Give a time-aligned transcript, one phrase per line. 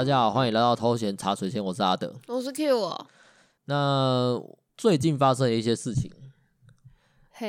[0.00, 3.06] 大家好，欢迎来到偷闲茶水间，我是阿德，我是 Q 哦。
[3.66, 4.42] 那
[4.74, 6.10] 最近发生了一些事情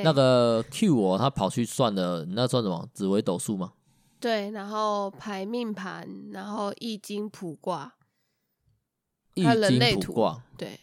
[0.04, 3.72] 那个 Q 我他跑去算了，那算什么紫微斗数吗？
[4.20, 7.94] 对，然后排命盘，然后易经卜卦，
[9.32, 10.78] 易经卜卦，对，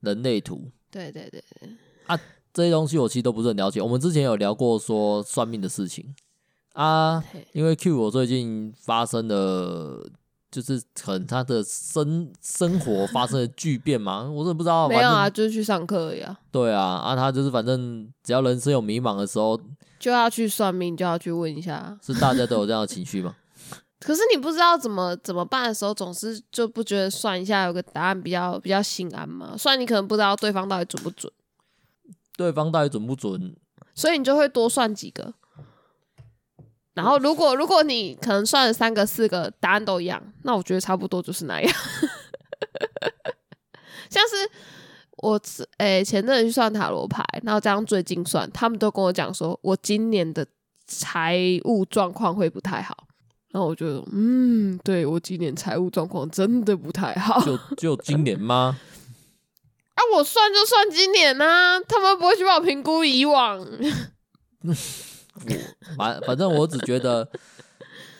[0.00, 1.76] 人类图，对对对对。
[2.08, 2.18] 啊，
[2.52, 3.80] 这些东西我其实都不是很了解。
[3.80, 6.12] 我们之前有聊过说算命的事情
[6.72, 10.10] 啊.因为 Q 我最近发生的。
[10.50, 14.88] 就是可能他的生生活发生了巨变嘛， 我真的不知道。
[14.88, 16.36] 没有啊，就是去上课呀。
[16.50, 19.60] 对啊，啊，他就是反正只要人生有迷茫的时候，
[19.98, 21.98] 就要去算命，就要去问一下。
[22.02, 23.34] 是大家都有这样的情绪吗？
[24.00, 29.56] 可是你不知道怎么怎么办的时候，总是就不觉得算一下有个答案比较比较心安嘛。
[29.58, 31.32] 虽然你可能不知道对方到底准不准，
[32.36, 33.56] 对方到底准不准，
[33.94, 35.34] 所以你就会多算几个。
[36.98, 41.72] 然后，如果如果你可能算了三个、四个答案都一样，那我觉得差不多就是那样。
[44.10, 44.50] 像是
[45.18, 45.40] 我
[45.76, 50.44] 诶、欸、前阵子去算塔罗牌，然后这样最近算，他们都跟我讲说我今年的
[50.88, 53.06] 财务状况会不太好。
[53.52, 57.40] 然后我就嗯，对，我今年财务状况真的不太好。
[57.44, 58.76] 就 就今年吗？
[59.94, 63.64] 啊，我算就算今年啊，他们不会去帮我评估以往。
[65.46, 67.28] 我反反正我只觉得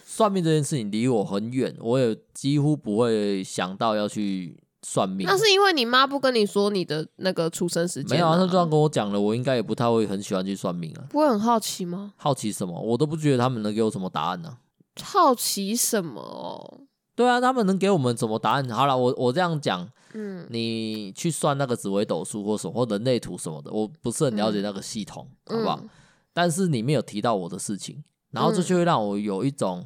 [0.05, 5.27] 算命这件事情离我很远，我也几乎不会想到要去算命。
[5.27, 8.17] 那是因为你妈不跟你说你的那个出生时间？
[8.17, 11.05] 没有啊，她这样跟我讲了，我应该也不太会很喜欢去算命啊。
[11.11, 12.13] 不会很好奇吗？
[12.17, 12.81] 好奇什么？
[12.81, 14.59] 我都不觉得他们能给我什么答案呢、啊。
[15.03, 16.81] 好奇什么哦？
[17.15, 18.69] 对啊，他们能给我们什么答案？
[18.71, 25.81] 好了，我我这样讲，嗯，你去算那个紫微斗数或什么或人类图什么的，我不是很了解那个系统，嗯、好不好？
[25.83, 25.89] 嗯
[26.39, 28.00] 但是你没有提到我的事情，
[28.31, 29.78] 然后这就会让我有一种，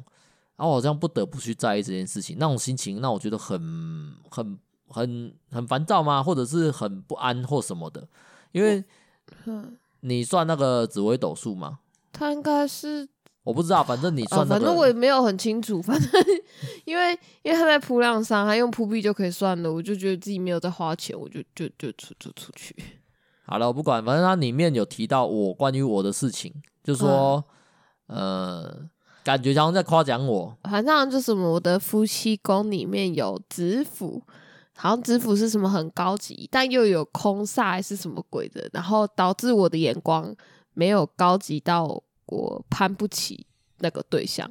[0.55, 3.59] 然后我好像不得不去在意这件事情，那种心情让我觉得很、
[4.29, 6.21] 很、很、很烦躁吗？
[6.21, 8.07] 或者是很不安或什么的？
[8.51, 8.83] 因为，
[10.01, 11.79] 你算那个紫微斗数吗？
[12.11, 13.09] 他应该是
[13.41, 15.81] 我不知道，反正你算、那个，反正我也没有很清楚。
[15.81, 16.07] 反正
[16.85, 22.75] 因为因为他在铺浪上，他用铺币就可以算了，我就觉得自己没有在花钱，我就就就出就出去。
[23.45, 27.43] 好了，我不管，反正它里面有提到我关于我的事情，就说，
[28.07, 28.89] 嗯、呃，
[29.23, 30.57] 感觉好像在夸奖我。
[30.63, 34.23] 反正就是我的夫妻宫里面有子府，
[34.75, 40.33] 好像子府是什么很高级，但又有空煞还是什么鬼的，然后导致我的眼光
[40.73, 43.45] 没有高级到我攀不起
[43.79, 44.49] 那个对象，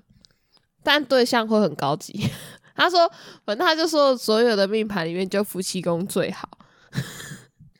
[0.82, 2.28] 但对象会很高级。
[2.76, 3.10] 他说，
[3.46, 6.46] 反正他就说所有的命盘里面就夫妻宫最好。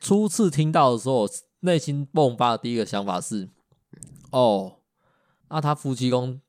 [0.03, 1.25] 初次听到的时候，
[1.61, 3.47] 内心迸发的第一个想法是：
[4.31, 4.79] 哦，
[5.47, 6.41] 那他夫妻宫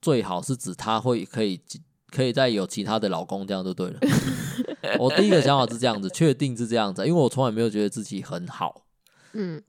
[0.00, 1.60] 最好是指他会可以
[2.08, 4.00] 可以再有其他的老公，这样就对了。
[4.98, 8.82] 我第一个想法是这样子，确定是这样子，因为我从来没有觉得自己很好。
[9.34, 9.62] 嗯，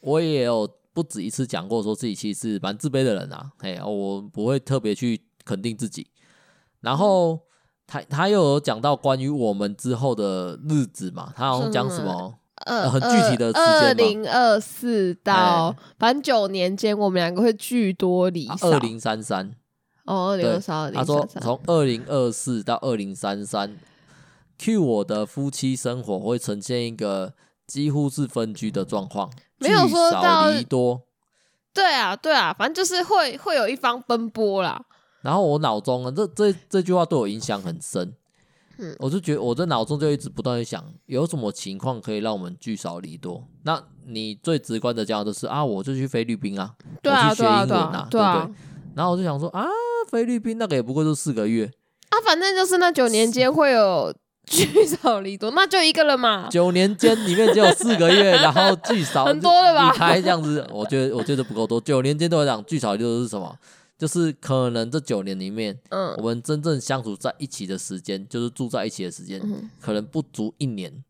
[0.00, 3.52] 我也有不止一次讲过，说自己其实蛮自卑的人啊。
[3.58, 6.08] 哎，我不会特别去肯定自己。
[6.80, 7.38] 然后
[7.86, 12.40] 他他又有讲到关于我们之后的日子嘛，他好像讲什么？
[12.66, 18.70] 呃，很具体的时间，二零二四到反正九年间，我们两个会聚多离少。
[18.70, 19.54] 二零三三
[20.04, 23.76] 哦，二零二三，他说从二零二四到二零三三
[24.58, 27.34] ，Q 我的夫妻生活会呈现一个
[27.66, 31.02] 几乎是分居的状况，没有说到离多。
[31.74, 34.84] 对啊，对啊，反正就是会会有一方奔波啦。
[35.22, 38.14] 然后我脑中啊，这这这句话对我影响很深。
[38.78, 43.46] 嗯，我就觉得我在脑中就一直不断的想，有什么情况可以让我们聚少离多？
[43.64, 48.54] 那你最直观的讲的就是啊，我就去菲律宾啊，对啊，我去学英文啊，对啊，对啊，不对？
[48.94, 49.66] 然后我就想说啊，
[50.10, 51.70] 菲律宾那个也不过就四个月
[52.10, 54.12] 啊，反正就是那九年间会有
[54.46, 56.48] 聚少离多，那就一个人嘛。
[56.50, 59.90] 九年间里面只有四个月，然后聚少很多了吧？
[59.92, 61.80] 你猜这样子，我觉得我觉得不够多。
[61.80, 63.54] 九年间都在讲聚少离多是什么？
[64.02, 71.04] 就是可能这九年里面，嗯，我们真正相处在一起的时间，就是住在一起的时间，嗯，可能不足一年，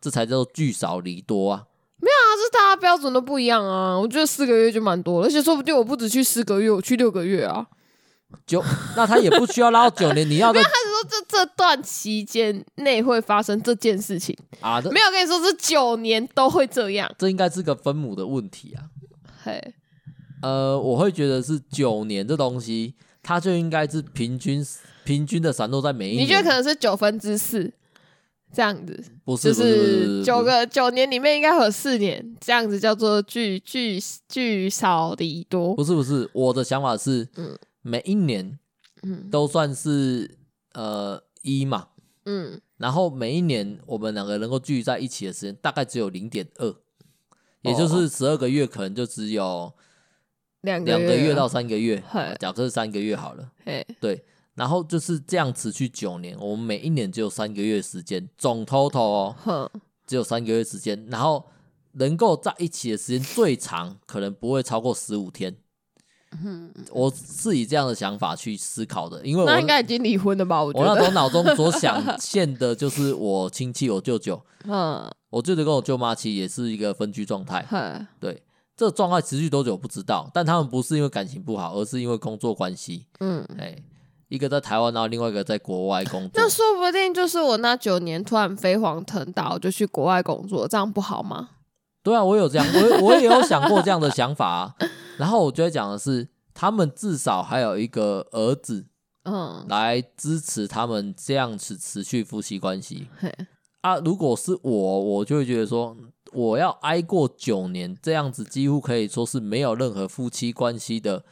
[0.00, 1.66] 这才叫做聚少离多啊。
[1.98, 3.96] 没有啊，这大家标准都不一样啊。
[3.96, 7.64] 我觉得四个月就蛮多了，而且说不定我不止去四个月，我去六个月啊。
[8.44, 8.60] 九，
[8.96, 10.50] 那他也不需要拉到九年，你要。
[10.52, 14.80] 没有，他是说这这段期间内会发生这件事情啊。
[14.90, 18.90] 没有跟你说这九年都会这样，这应该是个分母的问题啊。
[19.44, 19.74] 嘿。
[20.42, 24.64] 呃，我会觉得是九年这东西，它就应该是平均
[25.04, 26.24] 平均的散落在每一年。
[26.24, 27.72] 你觉得可能是九分之四
[28.52, 29.02] 这样子？
[29.24, 33.98] 不是，就是九个九年里面应该会有四年这样子，叫做聚聚
[34.28, 35.74] 聚少离多。
[35.74, 38.58] 不是不是，我的想法是，嗯，每一年，
[39.02, 40.36] 嗯，都算是
[40.74, 41.88] 呃一嘛，
[42.26, 46.74] 嗯，然后每一年我们两个能够聚在一起的时间大概只有零点二，
[47.62, 49.72] 也就是十二个月可能就只有
[50.62, 52.02] 两两个月到三个月，
[52.38, 54.24] 假设三个月好了，嘿，对，
[54.54, 59.00] 然后就是这样持续九年，我们每一年只有三个月时间，总 total
[59.44, 59.70] 哦，
[60.06, 61.44] 只有三个月时间，然后
[61.92, 65.56] 能够在一起的时间最长可能不会超过十五天。
[66.44, 70.64] 嗯，我是以这样的想法去思考的，因为我那应该已经离婚了吧？
[70.64, 77.66] 我觉我那时候，脑中所想 现的就是我亲戚、我舅舅，嗯，我舅舅跟我舅妈其实也是一个分居状态。
[77.68, 78.42] 哼，对，
[78.82, 83.06] 这个状态持续多久不知道，但他们不是因为感情不好，而是因为工作关系。
[83.20, 83.76] 嗯，哎，
[84.26, 86.48] 一个在台湾，然后另外一个在国外工作那。
[86.48, 91.50] 说不定就是我那九年突然飞黄腾达，我就去国外工作，这样不好吗？
[92.02, 94.74] 对啊，我有这样，我我也有想过这样的想法啊。
[95.16, 98.86] 然后我觉得讲的是，他们至少还有一个儿子，
[99.22, 103.32] 嗯，来支持他们这样子持续夫妻关系嘿，
[103.82, 103.98] 啊。
[103.98, 105.96] 如果是我，我就会觉得说，
[106.32, 111.24] 我要挨过九年这样子，几乎可以说是没有任何夫妻关系的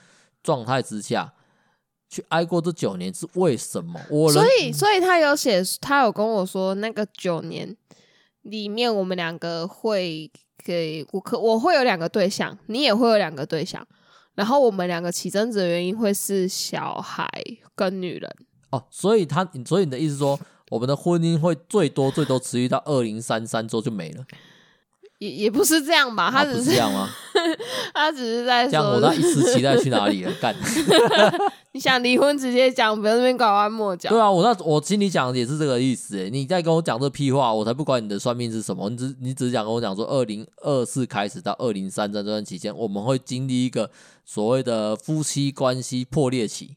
[0.43, 1.35] 状态之下，
[2.09, 4.01] 去挨过这九年是为什么？
[4.11, 7.77] 我所以，所以他有写，他有跟我说，那个九年
[8.43, 10.31] 里面，我们两个会
[10.65, 13.87] 给我可我会有两个对象，你也会有两个对象，
[14.35, 17.29] 然后我们两个起争执的原因会是小孩
[17.75, 18.31] 跟女人。
[18.71, 20.39] 哦，所以他，所以你的意思说，
[20.71, 24.25] 我们的婚姻会最多最多持续到二零三三之后就没了？
[25.21, 27.09] 也也不是这样吧，他只是，这样吗？
[27.95, 30.33] 他只是在说，那一时期待去哪里了？
[30.41, 30.57] 干！
[31.73, 34.09] 你想离婚直接讲，不要那边拐弯抹角。
[34.09, 36.31] 对啊，我那我心里讲的也是这个意思哎。
[36.31, 38.89] 你在跟我讲这屁话，我才不管你的算命是什么。
[38.89, 43.91] 你只你只是讲跟我讲说，二零二四开始到二零三三这段期间，我们会经历一个
[44.25, 46.77] 所谓的夫妻关系破裂期。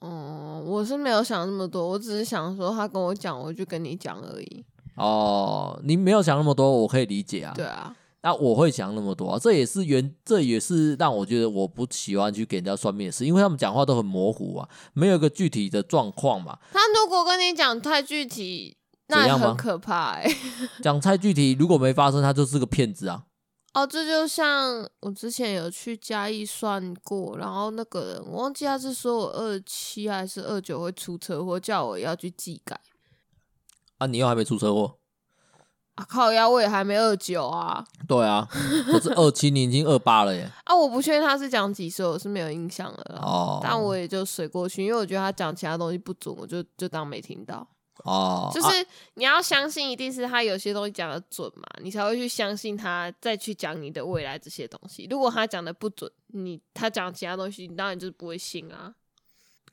[0.00, 4.64] 嗯，我是没有想那么多，我只是想说他跟我讲，我就跟你讲而已。
[4.96, 7.52] 哦，你没有想那么多，我可以理解啊。
[7.54, 16.58] 对啊，那我会想那么多啊，这也是原，这也是让我觉得我不喜欢去给人家算命的事，因为他们讲话都很模糊啊，没有一个具体的状况嘛。
[16.72, 18.76] 他如果跟你讲太具体，
[19.08, 20.36] 那也很可怕哎、欸。
[20.82, 23.24] 讲太具体，如果没发生，他就是个骗子啊。
[23.74, 32.80] 哦，这就像我之前有去嘉义算过，然后那个人我忘记他是说我二七还是二九会出车祸，叫我要去技改。
[34.04, 34.98] 啊，你又还没出车祸
[35.94, 36.04] 啊？
[36.08, 37.84] 靠腰，我也还没二九啊。
[38.06, 38.46] 对啊，
[38.92, 40.50] 我是二七，你已经二八了耶。
[40.64, 43.20] 啊，我不确定他是讲几岁，我是没有印象了。
[43.22, 47.66] 哦，但我也就随过去，因为我觉得他讲其他东西不准，我就就当没听到。
[48.04, 55.06] 哦，就是你要相信，一定是他有些东西讲的准嘛，你才会去相信他，再去讲你的未来这些东西。
[55.08, 58.92] 如果他讲的不准，你他讲其他东西，你当然就是不会信啊。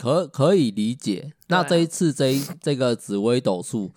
[0.01, 1.31] 可可以理解。
[1.47, 3.91] 那这一次这一这个紫微斗数，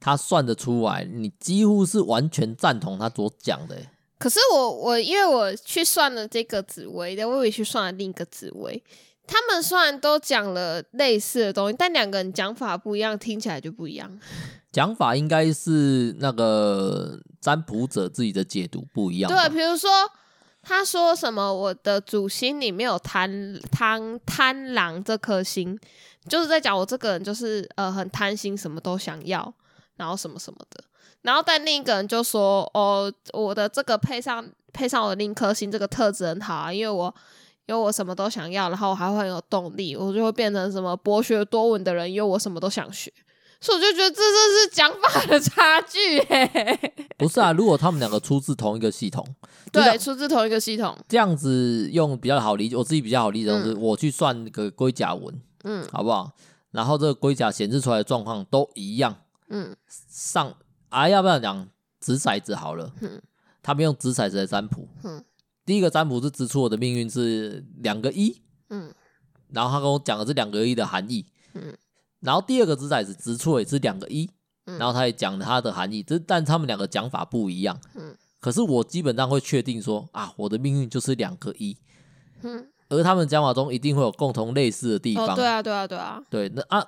[0.00, 3.76] 他算得出来，你几乎是完全赞同他所讲的。
[4.18, 8.82] 可是我我因为我去算了这个紫薇的，我也去算了另一个紫薇。
[9.26, 14.18] 他们虽然都讲了类似的东西，但两个人讲法不一样，听起来就不一样。
[14.72, 19.30] 讲法应该是那个占卜者自己的解读不一样。
[19.30, 19.90] 对，比如说
[20.62, 25.78] 他说什么，我的主星里面有贪贪贪狼这颗星，
[26.28, 29.52] 就是在讲我这个人就是呃很贪心，什么都想要，
[29.96, 30.82] 然后什么什么的。
[31.22, 37.14] 然后但另一个人就说，哦，我的这个配上配上我的另一颗星，这个特质很好啊，因为我。
[37.66, 42.12] 因为我什么都想要，然后我还会很有动力，我就会变成什么博学多闻的人。
[42.12, 43.10] 因为我什么都想学，
[43.62, 46.20] 所以我就觉得这就是讲法的差距。
[47.16, 49.24] 不是啊，如果他们两个出自同一个系统，
[49.70, 56.32] 对，出自同一个系统，这样子用比较好理解，我自己比较好理解，就是我去算那个龟甲文，嗯，好不好？
[56.72, 59.16] 然后这个龟甲显示出来的状况都一样，
[59.48, 59.74] 嗯，
[60.08, 60.52] 上
[60.88, 61.68] 啊，要不要讲
[62.00, 62.92] 掷骰子好了？
[63.00, 63.22] 嗯，
[63.62, 65.24] 他们用掷骰子来占卜，嗯。
[65.64, 68.92] 第一个占卜是指出我的命运是两个一，嗯，
[69.50, 71.72] 然后他跟我讲的是两个一的含义，嗯，
[72.22, 74.30] 然后第二个掷骰子指出也是两个一，
[74.66, 81.76] 嗯，然后他也讲了他的含义，这但他们两个讲法不一样，嗯，可是我基本上会确定说啊，我的命运就是两个一，
[82.42, 86.82] 嗯，而他们讲法中一定会有共同类似的地方，哦，对啊，对啊，对啊，对，那啊，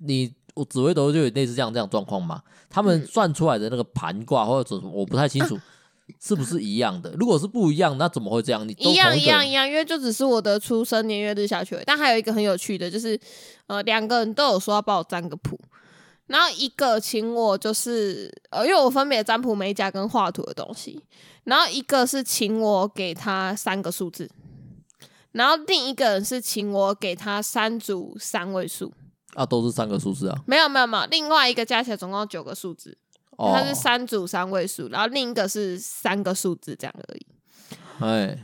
[0.00, 2.42] 你我紫微斗数就有类似这样这样状况嘛？
[2.68, 5.54] 他们算出来的那个盘卦或者什么，我不太清楚。
[5.60, 5.62] 啊
[6.20, 7.12] 是不是一样的？
[7.18, 8.66] 如果是不一样，那怎么会这样？
[8.66, 11.78] 你一样一样一样，因为就只是我的出生年月日下去。
[11.86, 13.18] 但还有一个很有趣的，就是
[13.66, 15.58] 呃，两个人都有说要帮我占个卜，
[16.26, 21.00] 然后一个请我就是呃，因为我分别占卜美甲跟画图的东西，
[21.44, 24.30] 然后一个是请我给他三个数字，
[25.32, 28.92] 然后另一个人是请我给他三组三位数。
[29.34, 30.38] 啊，都是三个数字啊？
[30.46, 32.98] 没有没有没有，另外一个加起来总共九个数字，
[33.36, 37.26] 哦、它是三组三位数，然后另一个是三个数字这样而已。
[38.00, 38.38] 哎，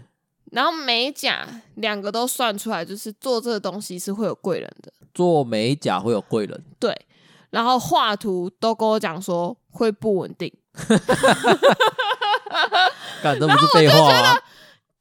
[0.53, 4.93] 然后美甲两个都算出来，就是做这个东西是会有贵人的。
[5.15, 6.97] 做美甲会有贵人，对。
[7.51, 10.53] 然后画图都跟我讲说会不稳定。
[13.23, 14.41] 干，这不是废话吗？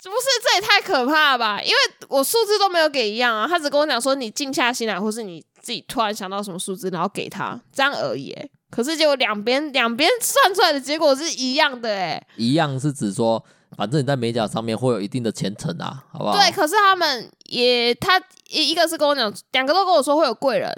[0.03, 1.61] 不是，这也太可怕了吧？
[1.61, 1.75] 因为
[2.07, 8.33] 我数字都没有给一样啊，他只跟我讲说你静下心来，或是你自己突然想到什么数字，然后给他这样而已。
[8.69, 13.43] 可是结果两边两边算出来的结果是一样的，哎，一样是指说，
[13.75, 16.33] 反正你在美甲上面会有一定的前程啊，好不好？
[16.33, 20.71] 对，可是他们也他一一个是跟我讲，两个都跟我说会有贵人，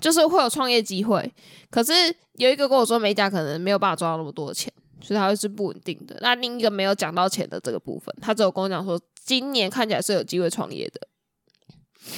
[0.00, 1.32] 就是会有创业机会。
[1.70, 1.92] 可是
[2.34, 4.72] 有一个跟我说美甲可能没有办法赚到那么多钱。
[4.98, 6.16] 所以它会是不稳定的。
[6.20, 11.00] 那另一个没有讲到钱的这个部分，他只有跟我讲说，今年看起来是有机会创业的。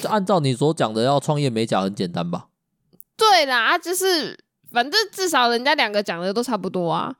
[0.01, 2.47] 就按照你所讲的，要创业美甲很简单吧？
[3.15, 4.39] 对啦，就是
[4.73, 7.15] 反正至少人家两个讲的都差不多啊。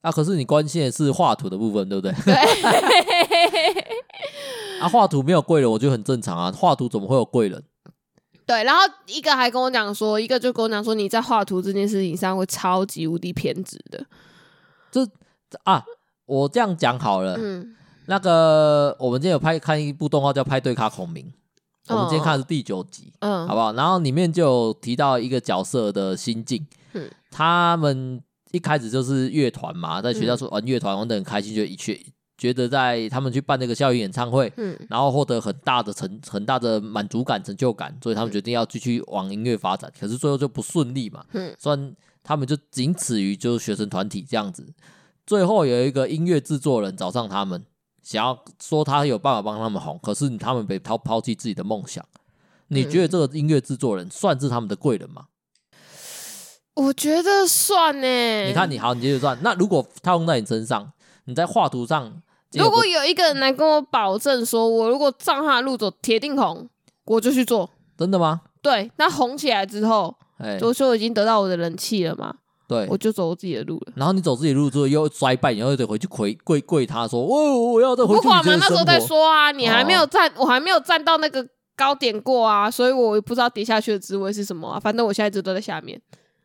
[0.00, 2.14] 啊，可是你关心的是画图的部分，对不对？
[2.24, 2.34] 对。
[4.80, 6.50] 啊，画图没有贵人，我觉得很正常啊。
[6.50, 7.62] 画图怎么会有贵人？
[8.46, 14.04] 对，然后一个还跟我讲说，一个就跟我讲说，你在画图这件事情上会超级无敌偏执的。
[14.90, 15.06] 这
[15.64, 15.84] 啊，
[16.24, 17.36] 我这样讲好了。
[17.38, 21.32] 嗯，那个我们今天有拍看一部动画叫《派对卡孔明》，哦，
[21.90, 23.72] 我们今天看的是第九集，嗯，好不好？
[23.72, 41.94] 然后里面就有提到一个角色的心境，嗯，他们一开始就是乐团嘛，在学校说玩乐团玩的很开心，就一去觉得在他们去办那个校园演唱会，嗯，然后获得很大的成很大的满足感、成就感，所以他们决定要继续往音乐发展，可是最后就不顺利嘛，嗯，虽然。
[42.22, 44.74] 他们就仅此于就是学生团体这样子，
[45.26, 47.64] 最后有一个音乐制作人找上他们，
[48.02, 52.04] 想要说他有办法帮他们红，可是他们被抛抛弃自己的梦想。
[52.68, 55.26] 你觉得这个音乐制作人算是他们的贵人吗？
[56.74, 58.44] 我觉得算呢。
[58.44, 59.38] 你看你好，你接着算。
[59.42, 60.92] 那如果他用在你身上，
[61.24, 66.68] 你在画图上，如果有一个人来跟我保证说，我如果照他的路走，铁定红，
[67.04, 67.70] 我就去做。
[67.98, 68.42] 真的吗？
[68.62, 70.14] 对，那红起来之后。
[70.38, 72.34] 哎，就说已经得到我的人气了嘛，
[72.70, 73.92] 对，我就走我自己的路了。
[73.96, 84.78] 然后你走自己的路之后又衰败，然后又得回去跪跪跪他说：“哦我要再回去。”不管嘛，那时候再说啊，你还没有站，哦、我还没有站到那个高点过啊，所以我也不知道跌下去的滋味是什么啊。
[84.78, 86.00] 反正我现在一直都在下面。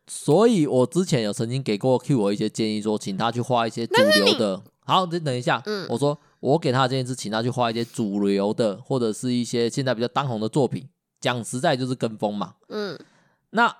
[0.08, 4.60] 所以我之前有曾经给过 Q 我一些建议，说请他去画一些主流的。
[4.84, 10.88] 好，你等一下，嗯，我说我给他的建议是请他去画一些主流的，或者是一些现在比较当红的作品。
[11.20, 12.98] 讲实在就是跟风嘛，嗯，
[13.50, 13.72] 那。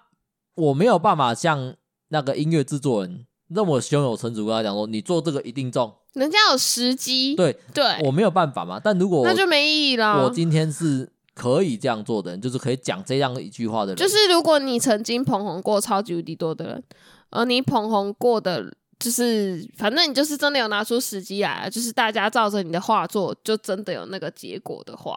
[0.57, 1.75] 我没有办法像
[2.17, 7.37] 那个音乐制作人那么胸有成竹跟他讲说，你做这个一定中，人家有时机。
[7.37, 8.81] 对对，我没有办法嘛。
[8.83, 10.25] 但如果那就没意义了。
[10.25, 13.97] 我今天是可以这样做的人，就是可以讲这样一句话的人。
[13.97, 16.83] 就是如果你曾经捧红过超级无敌多的人，
[17.29, 18.65] 而你捧红过的，
[18.99, 25.15] 就是反正你就是真的有拿出时机来，就是大家照着你的画作，就真的有那个结果的话，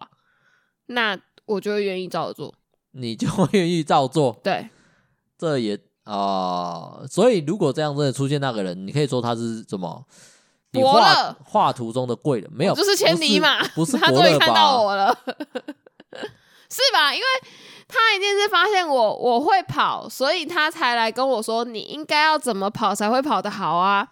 [0.87, 2.53] 那我就会愿意照着做。
[2.91, 4.39] 你就会愿意照做？
[4.43, 4.69] 对。
[5.37, 5.79] 这也
[6.09, 10.03] 啊、呃，所以如果这样真的出现那个人，你可以说他是什么？
[10.71, 12.73] 你画画图中的贵人没有？
[12.73, 15.15] 就是千里马，不是，不是他终于看到我了，
[16.69, 17.13] 是吧？
[17.13, 17.25] 因为
[17.87, 24.07] 他一定是发现我我会跑，所以他才来跟我说，你应该要怎么跑才会跑得好啊？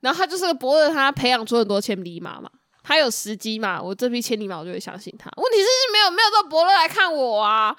[0.00, 2.50] 然后他就是个伯乐，他培养出很多千里马嘛，
[2.82, 5.30] 他有时机嘛，我这匹千里马我就会相信他。
[5.36, 7.74] 问题是没有没有这个伯乐来看我啊。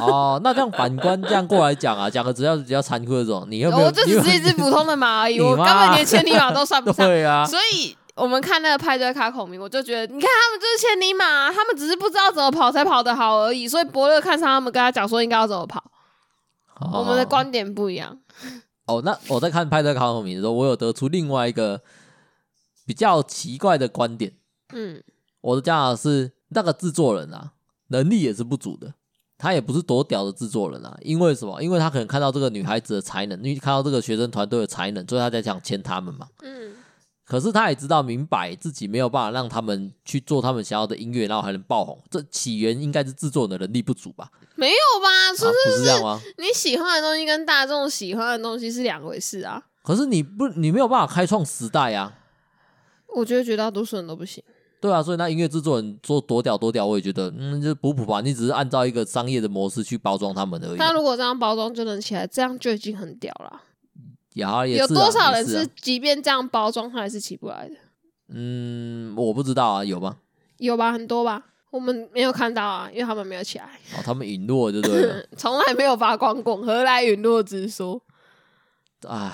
[0.00, 3.86] 哦，那这样反观这样过来讲啊，讲个只要比较残酷的这种，你有没有？
[3.86, 7.06] 我就只是一只普通的马而已，我根本连千里马都算不上。
[7.06, 13.68] 对啊，所以我们看那个派对卡孔明，我就觉得，你看他们就是千里马，他们只是不知道怎么跑才跑得好而已。
[13.68, 15.82] 所以伯乐看上他们，跟他讲说应该要怎么跑。
[16.80, 18.18] 哦、我们的观点不一样。
[18.86, 21.80] 哦，那我在看派对卡孔明的时候，我有得出另外一个
[22.84, 24.32] 比较奇怪的观点。
[24.72, 25.00] 嗯，
[25.40, 27.52] 我的讲法是，那个制作人啊，
[27.88, 28.94] 能力也是不足的。
[29.36, 31.62] 他也不是多屌的制作人啊，因为什么？
[31.62, 36.28] 因为他可能看到这个女孩子的才能，因为看到这个学生团队的才能，所以他才想签他们嘛。
[36.42, 36.72] 嗯。
[37.26, 41.98] 可是他也知道明白自己没有办法让他们去做他们想要的音乐，然后还能爆红。
[42.10, 44.30] 这起源应该是制作人的能力不足吧？
[44.56, 45.34] 没有吧？
[45.34, 46.20] 是、啊、不是这样吗？
[46.36, 49.62] 你喜欢的东西跟大众喜欢的东西是两回事啊。
[49.82, 52.12] 可是你不，你没有办法开创时代啊。
[53.08, 54.44] 我觉得绝大多数人都不行。
[54.84, 58.20] 对啊，所以那音乐制作人做多屌多屌，我也觉得，嗯，就是补补吧。
[58.20, 60.76] 你只是按照一个商业的模式去包装他们而已。
[60.76, 63.62] 他如果这样包装就能起来，这样就已经很屌了。
[64.34, 67.76] 也好，也有多少人是即便这样包装，他还是起不来的？
[68.28, 70.18] 嗯，我不知道啊，有吗？
[70.58, 71.42] 有吧，很多吧。
[71.70, 73.64] 我们没有看到啊，因为他们没有起来。
[73.96, 75.26] 哦，他们陨落，对不对？
[75.38, 77.98] 从来没有发光过，何来陨落之说？
[79.08, 79.32] 哎，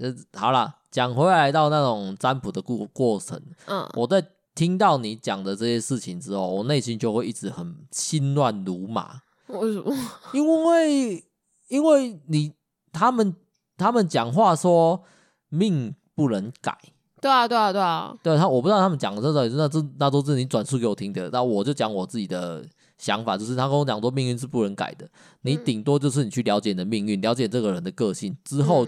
[0.00, 4.22] 这好了，讲回来到那种占卜的过过程，嗯，我在
[4.58, 9.22] 听到你讲的这些事情之后，我内心就会一直很心乱如麻。
[9.46, 9.94] 为什么？
[10.32, 11.24] 因为
[11.68, 12.52] 因为你
[12.90, 13.36] 他们
[13.76, 15.04] 他们讲话说
[15.48, 16.76] 命不能改。
[17.20, 21.30] 对啊，对啊，对啊，对他，我不知道他们讲的这个，那这那都是你转述给我听的。
[21.30, 22.66] 那我就讲我自己的
[22.98, 25.08] 想法，就是他跟我讲说，命运是不能改的。
[25.42, 28.84] 你顶多就是你去了解你的命运，了解这个人的个性之后，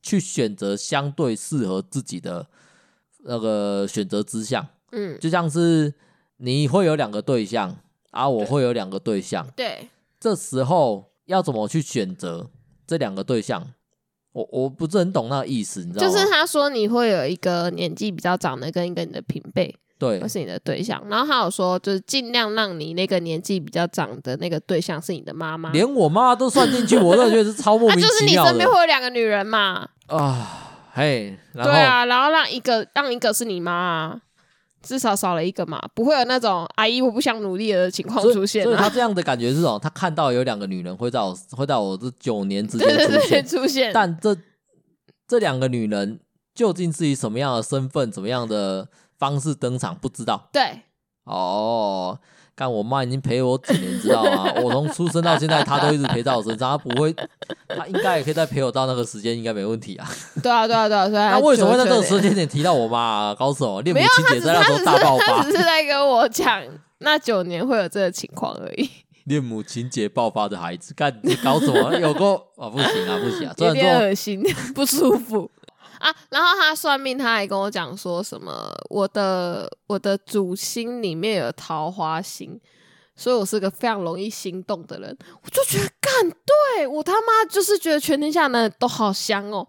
[0.00, 2.46] 去选择相对适合自己的
[3.24, 4.66] 那个选择之相。
[4.92, 5.92] 嗯，就像是
[6.36, 7.76] 你会有两个对象，
[8.10, 9.46] 啊，我会有两个对象。
[9.56, 9.88] 对，
[10.20, 12.50] 这时候要怎么去选择
[12.86, 13.72] 这两个对象？
[14.32, 16.10] 我我不是很懂那个意思，你知道吗？
[16.10, 21.02] 就是他说你会有一个年纪比较长的跟一个你的平辈，对，会是你的对象。
[21.10, 28.12] 然后他有说，就是尽量让你那个年纪比较长的那个对象是你的妈妈，连我妈都算进去，我都觉得是超莫 名其妙的。
[28.12, 29.86] 就是你身边会有两个女人嘛？
[30.06, 34.20] 啊，嘿，对啊，然后让一个让一个是你妈啊。
[34.82, 38.72] 至少少了一个嘛，不会有那种阿姨我不想努力的情况出现，啊所。
[38.72, 44.36] 所以他这样的感觉是哦，他看到有两个女人会在我会在我这九年之间出现，对对对出现，但这
[45.26, 46.20] 这两个女人
[46.54, 50.48] 究竟是以什么样的身份、怎么样的方式登场，不知道。
[50.52, 50.82] 对，
[51.24, 52.18] 哦。
[52.62, 54.52] 但我妈已经陪我几年，知道吗？
[54.62, 56.70] 我从出生到现在，她都一直陪在我身上。
[56.70, 57.12] 她不会，
[57.66, 60.08] 她应该也可以再陪我到那个时间，应该没问题啊。
[60.40, 61.30] 对啊，对啊，对啊，对啊。
[61.32, 63.34] 那为什么会在这个时间点提到我妈啊？
[63.34, 65.24] 高手恋母情节在那时候大爆发。
[65.38, 66.62] 他只是在跟我讲
[66.98, 68.88] 那九年会有这个情况而已。
[69.26, 71.98] 恋母情节爆发的孩子，干你搞什么？
[71.98, 74.40] 有个啊，不行啊，不行啊， 有点恶心，
[74.72, 75.50] 不舒服。
[76.02, 82.60] 啊，然后他算命，他还跟我讲说什么，我的我的主星里面有桃花星，
[83.14, 85.16] 所以我是个非常容易心动的人。
[85.44, 89.66] 我就觉得干，对我他妈就是觉得全天下男人都好香哦。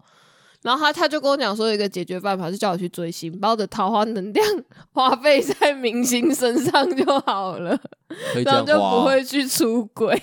[0.62, 4.46] 然后他他就跟我讲说，有一个解决办法是叫我去追星，把我的桃花能量
[4.92, 7.78] 花费在明星身上就好了，
[8.44, 10.20] 然后就不会去出轨。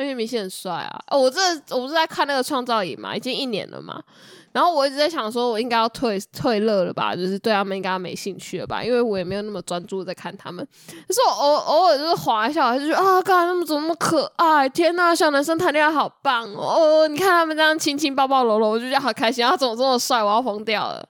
[0.00, 0.98] 而且明星很帅啊！
[1.08, 4.02] 哦，我这我不是在看那个创造营嘛，已经一年了嘛。
[4.50, 10.66] 然后我一直在想，说我应该要退退热了吧，就是对他们应该没兴趣了吧，因为我也没有那么专注在看他们。
[11.06, 14.66] 可是我偶偶尔就是滑一下，我就觉得啊，干他们怎么那么可爱？
[14.70, 17.02] 天呐，小男生谈恋爱好棒哦！
[17.02, 19.46] 哦，你看他们这样亲亲抱抱搂搂，我就觉得好开心。
[19.46, 20.24] 他怎么这么帅？
[20.24, 21.06] 我要疯掉了！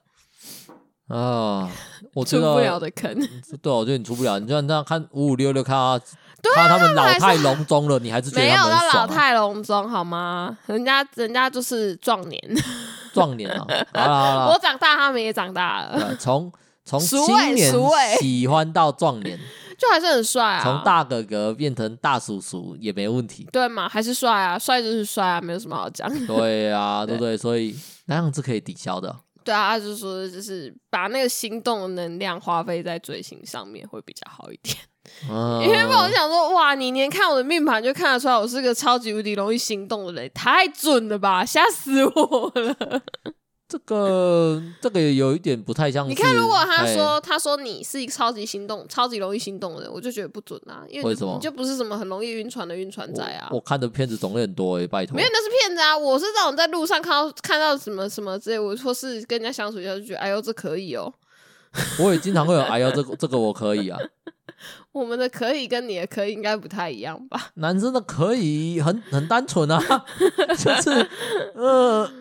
[1.07, 1.71] 啊，
[2.13, 3.17] 我出不了的坑。
[3.61, 4.37] 对，我觉得你出不了。
[4.37, 5.97] 你就像这样看五五六六，看啊。
[6.41, 10.57] 对啊，他们老态龙钟了，你还是没有到老态龙钟好吗？
[10.65, 12.41] 人家人家就是壮年，
[13.13, 13.49] 壮年
[13.93, 14.47] 啊！
[14.47, 16.15] 我长大，他们也长大了。
[16.15, 16.51] 从
[16.83, 17.71] 从青年
[18.19, 19.39] 喜欢到壮年，
[19.77, 20.63] 就还是很帅啊。
[20.63, 23.87] 从大哥哥变成大叔叔也没问题，对嘛？
[23.87, 26.09] 还是帅啊，帅就是帅啊，没有什么好讲。
[26.25, 27.37] 对啊， 对不对？
[27.37, 29.15] 所以那样子可以抵消的。
[29.43, 34.75] 对啊，他就是说，就是把那个心动的能量花费在追星上面会比较好一点。
[35.63, 43.01] 因为我想说，哇，你连看我的命盘就看得出来，我是个超级无敌容易心动的人，太准了吧，吓死我了。
[43.69, 46.05] 这个这个也有一点不太像。
[46.09, 50.83] 你看，如果他说他说你是一个超级心动、超级容易心动的人，我就觉得不准啊。
[50.89, 51.35] 因为，为什么？
[51.35, 53.47] 你就不是什么很容易晕船的晕船仔啊。
[53.49, 55.15] 我，我看的片子种类很多诶、欸，拜托。
[55.15, 55.97] 没有，那是骗子啊！
[55.97, 61.13] 我是这种在路上看到看到什么什么之类，我或是跟人家相处一下就觉得，哎呦，这可以哦。
[61.99, 63.97] 我也经常会有哎呦，这个这个我可以啊。
[64.91, 67.49] 我们的可以跟你的可以应该不太一样吧？
[67.55, 69.79] 男生的可以很很单纯啊，
[70.57, 71.09] 就是
[71.55, 72.11] 呃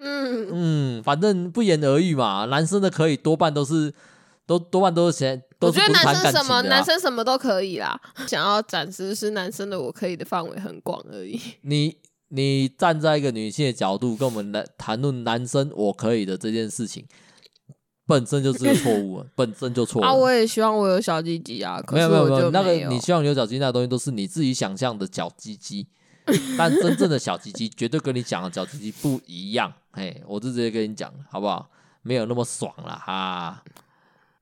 [0.00, 2.44] 嗯嗯，反正不言而喻嘛。
[2.46, 3.92] 男生的可以多半都是
[4.46, 5.42] 都多半都是嫌。
[5.60, 11.38] 我觉得男生什么男生什么都可以啦，想要展示是男生的我可以的范围很广而已。
[11.62, 11.96] 你
[12.28, 17.04] 你站在一个女性的角度跟我们来谈论男生我可以的这件事情。
[18.10, 20.04] 本身就是个错误， 本身就错误。
[20.04, 25.86] 啊，我也希望我有小鸡鸡啊，可是没有没有没有，那个你希望有小鸡鸡那个东西都是你自己想象的小鸡鸡，
[26.58, 29.72] 但真正的小鸡鸡绝对跟你讲的小鸡鸡不一样。
[29.92, 31.70] 嘿，我就直接跟你讲，好不好？
[32.02, 33.62] 没有那么爽了哈。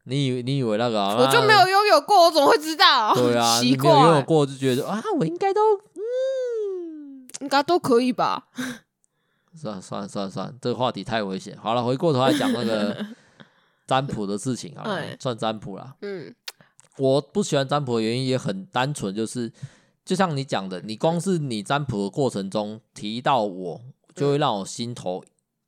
[0.04, 1.16] 你以为你以为那个、啊？
[1.18, 3.12] 我就没有拥有过，我怎么会知道？
[3.14, 8.46] 对啊， 你没有拥有过，就觉得啊，我应该都嗯，应该都可以吧？
[9.54, 11.54] 算了算了算了算了，这个话题太危险。
[11.60, 13.04] 好了，回过头来讲那个。
[13.88, 14.86] 占卜的事情啊，
[15.18, 15.96] 算占卜啦。
[16.02, 16.32] 嗯，
[16.98, 19.50] 我不喜欢占卜的原因也很单纯，就是
[20.04, 23.80] 就像你讲的，你光是你占卜的过程中提到我，
[24.14, 25.24] 就会让我心头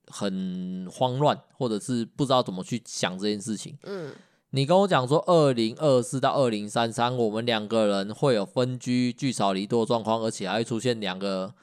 [0.06, 3.78] 很慌乱，或者是不知道怎么去想这件事情。
[3.84, 4.12] 嗯，
[4.50, 11.54] 你跟我讲说，二零二四到二零三三，我们两个人会有分居、聚少离多状况，而且还会出现两个，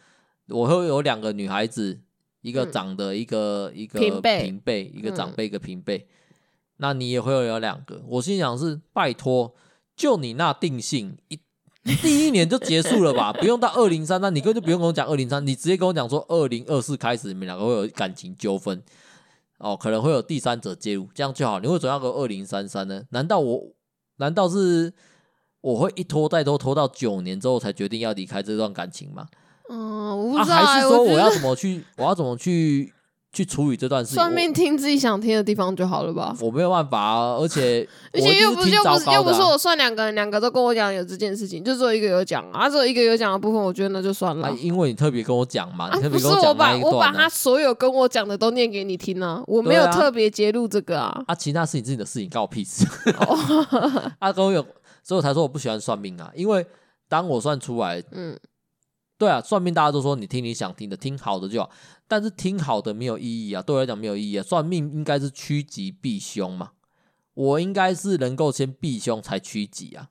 [0.48, 2.00] 我会有两个女孩子，
[2.41, 6.08] 一个长得一个、嗯、一个平辈，平辈一个长辈一个平辈，嗯、
[6.78, 8.02] 那你也会有两个。
[8.08, 9.54] 我心想是，拜托，
[9.96, 11.40] 就你那定性，一
[12.02, 18.82] 第一年就结束了吧，不用到二零三三，你根本就不用跟我讲二零三，你直接跟我讲说二零二四开始，你们两个会有感情纠纷。
[19.60, 21.60] 哦，可能会有第三者介入，这样就好。
[21.60, 23.04] 你会总要个二零三三呢？
[23.10, 23.63] 难道我
[24.18, 24.94] 难道是
[25.62, 29.28] 我会一拖再拖，拖到九年之后才决定要离开这段感情吗？
[29.70, 30.66] 嗯，我不知道、欸啊。
[30.66, 31.84] 还是说我要怎么去？
[31.98, 32.94] 我，我要怎么去？
[33.34, 36.36] 去处理这段事情，算命听自己想听的地方就好了吧。
[36.40, 44.52] 我没有办法啊，而且 而且又不又不是又不是我算两个人，两个都跟我讲有这件事情，就只有一个有讲啊，只有一个有讲的部分，我觉得那就算了。
[44.54, 51.08] 因为你特别跟我讲嘛，你特别跟我讲、啊、不是我把我把他所有跟我讲的都念给你听啊，我没有特别揭露这个啊。
[51.08, 52.86] 啊，啊其他是你自己的事情，关我屁事。
[54.20, 54.66] 啊，跟我有，
[55.04, 56.66] 所以我才说我不喜欢算命啊，因为
[57.08, 58.38] 当我算出来，嗯。
[59.18, 61.70] 对啊，算命大家都说你听你想听的，听好的就好。
[62.08, 64.44] 但是听好的没有意义啊，对我来讲没有意义啊。
[64.44, 66.72] 算命应该是趋吉避凶嘛，
[67.34, 70.10] 我应该是能够先避凶才趋吉啊。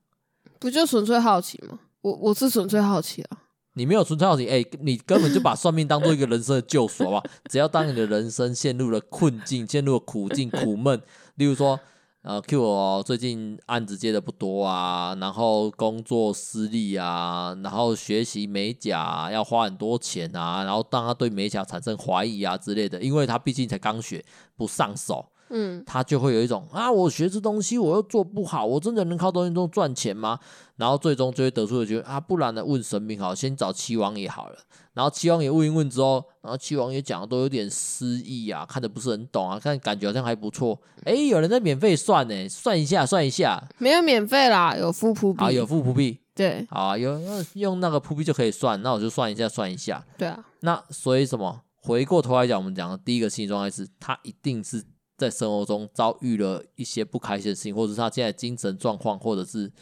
[0.58, 1.78] 不就纯粹好奇吗？
[2.00, 3.38] 我我是纯粹好奇啊。
[3.74, 7.24] 你没有纯粹好奇，哎、欸，你根本就把算命当做一个人生的救赎好不好？
[7.48, 11.00] 只要当你的人生陷入了困境、陷入了苦境、苦闷，
[11.36, 11.78] 例如说。
[12.26, 24.24] 呃，Q 我最近案子接的不多啊，然后工作失利啊，然后学习美甲要花很多钱啊，然后当他对美甲产生怀疑啊之类的，因为他毕竟才刚学，
[24.56, 30.38] 不上手，嗯，他就会有一种啊，我学这东西我又做不好，我真的能靠东西中赚钱吗？
[30.76, 34.56] 然后最终就会得出的结论啊，不然呢，问神明好，先找七王爷好了。
[34.92, 40.78] 然后七王爷问一问之后，然后七王爷讲的都有点失意啊，看的不是很懂啊，看感觉好像还不错。
[41.04, 47.20] 哎，有人在免费算呢，算一下，算一下，没有免费啦，有付扑币，啊，有付扑币，对，好啊，有
[47.54, 50.44] 用那个扑币就可以算，那我就算一下，算一下，对啊。
[50.60, 51.60] 那所以什么？
[51.82, 54.82] 回过头来讲，我们讲的第一个心理状态是，他一定是
[55.16, 59.72] 在生活中遭遇了一些不开心的事情，或者是他现在精神状况，或者是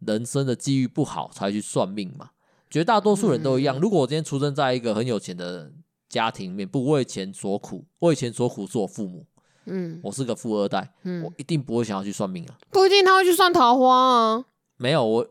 [0.00, 2.30] 人生的机遇不好，才去算命嘛。
[2.68, 3.78] 绝大多数人都一样。
[3.78, 5.72] 如果我今天出生在一个很有钱的
[6.08, 9.26] 家庭里面，不为钱所苦，为钱所苦是我父母。
[9.66, 12.58] 嗯，我是个富二代，嗯，我一定不会想要去算命啊。
[12.70, 14.44] 不一定他会去算桃花啊。
[14.76, 15.26] 没有我，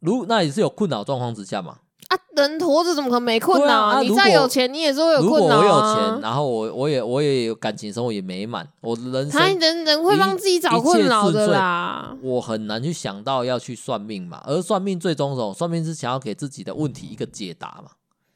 [0.00, 1.80] 如那也是有困扰状况之下嘛。
[2.08, 3.76] 啊，人活着怎么可能没困难？
[3.76, 5.62] 啊，你再有钱，你也是会有困难啊。
[5.62, 12.16] 如果我有钱，然后我我也我也有感情生活也美满，我人生他 人人会帮自己找困扰的啦。
[12.22, 15.52] 我很难去想到要去算命嘛，而算命最终什么？
[15.52, 17.90] 算命是想要给自己的问题一个解答嘛。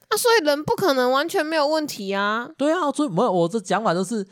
[0.09, 2.50] 啊，所以人不可能完全没有问题啊。
[2.59, 4.26] 对啊，所以没有我这讲法就是，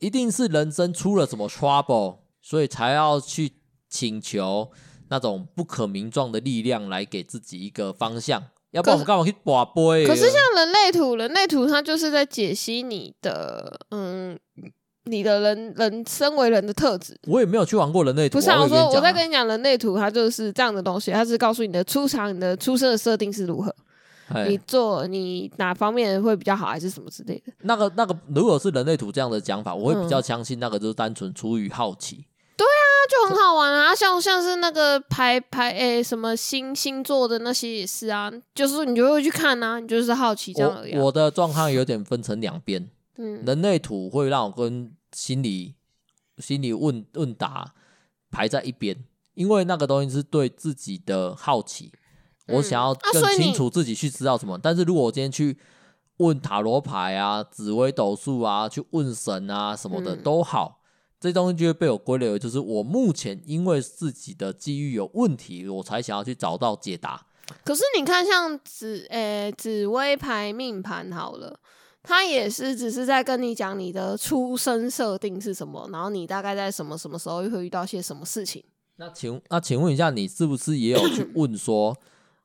[0.00, 3.52] 一定是人生出了什么 trouble，所以才要去
[3.88, 4.72] 请求
[5.10, 8.42] 那种不可名状的力量来给自己一个方向。
[8.74, 10.04] 要不然我们干嘛去拔杯？
[10.04, 14.36] 可是像人类图，人类图它就是在解析你的，嗯，
[15.04, 17.16] 你的人人身为人的特质。
[17.28, 18.38] 我也没有去玩过人类图。
[18.38, 23.72] 不是，我说我在跟你讲人类图，它就是这样的东西，它是告诉你的出场、你的出生的设定是如何，
[24.48, 27.52] 你做你哪方面会比较好，还是什么之类的。
[27.60, 32.26] 那个那个，如果是人类图这样的讲法，我会比较相信那个就是单纯出于好奇。
[33.08, 40.96] 就很好玩啊，像像是那个排排诶、欸，什么星星座的那些也是啊，就是你就会去看啊，你就是好奇这样而已。
[40.96, 45.74] 我的状况有点分成两边，嗯，人类图会让我跟心理
[46.38, 47.74] 心理问问答
[48.30, 48.96] 排在一边，
[49.34, 51.92] 因为那个东西是对自己的好奇，
[52.48, 54.58] 我想要更清楚自己去知道什么。
[54.58, 55.58] 但是如果我今天去
[56.18, 60.80] 问塔罗牌啊、紫微斗数啊、去问神啊什么的都好。
[61.24, 67.18] 这东西就会被我归类为，就是我目前因为自己的机遇有问题，我才想要去找到解答。
[67.64, 71.58] 可是你看，像紫诶、欸、紫微牌命盘好了，
[72.02, 78.62] 它也是只是在跟你讲你的出生设定是什么，然后你大概在什么什么时候会遇到些什么事情。
[78.96, 81.96] 那请那请问一下，你是不是也有去问说，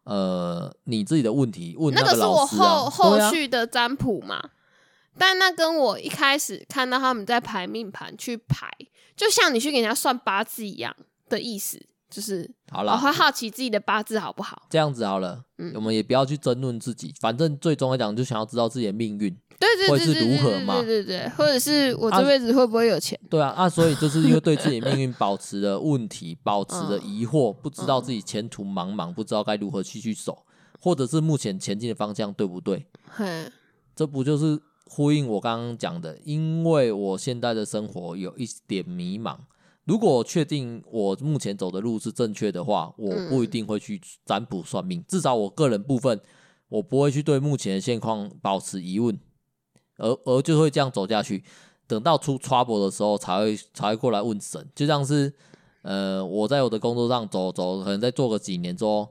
[0.06, 1.76] 呃，你自己的问题？
[1.78, 4.42] 问那个老师、啊、那个是我后后续的占卜嘛？
[5.20, 8.68] 但那跟我一开始看到他们在排命盘去排，
[9.16, 10.96] 就像你去给人家算八字一样
[11.28, 11.80] 的意思，
[12.10, 14.66] 就是好了，我会好奇自己的八字好不好？
[14.70, 19.30] 这样子好了，嗯，我们也不要去争论自己，反正最终来讲，就想要知道自己的命运，
[19.60, 20.82] 对对对，会是如何嘛？
[20.82, 23.20] 对对对，或者是我这辈子会不会有钱？
[23.24, 30.46] 啊对啊，啊， 所以就是因为对自己的命运保持了问题，保持了疑惑，不知道自己前途茫茫，不知道该如何去去走，
[30.80, 32.88] 或者是目前前进的方向对不对？
[33.10, 33.52] 嘿，
[33.96, 34.60] 这不就是？
[34.90, 39.38] 呼应我刚刚讲的，因为我现在的生活有一点迷茫，
[39.86, 45.06] 如果确定我目前走的路是正确的话，我不一定会去占卜算命。
[45.08, 46.20] 至少我个人部分，
[46.68, 49.20] 我不会去对目前的现况保持疑问，
[49.98, 51.44] 而而就会这样走下去。
[51.88, 54.68] 等到出 trouble 的时候，才会才会过来问神。
[54.76, 55.34] 就像是，
[55.82, 59.10] 呃，我在我的工作上走走，可能再做个几年之后，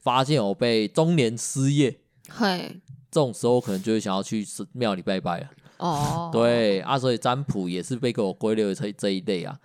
[0.00, 2.80] 发现我被中年失业，嘿，
[3.12, 5.50] 这种时候可能就会想要去庙里拜拜了。
[5.76, 9.60] 哦，对啊，所以占卜也是被给我归类为这一类啊。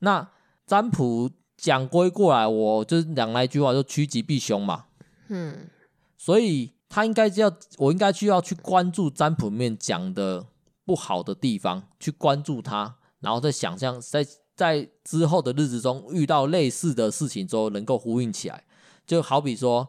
[0.00, 0.28] 那
[0.66, 4.86] 占卜讲归过来，我就是讲那一句话，就趋吉避凶嘛。
[5.28, 5.68] 嗯，
[6.16, 10.46] 所以他应该要，我应该需要去关注占卜面讲的
[10.84, 18.64] 不好的地方，去关注它，然后再想象在在之后的日子中遇到类似的事情之后，能够呼应起来。
[19.06, 19.88] 就好比说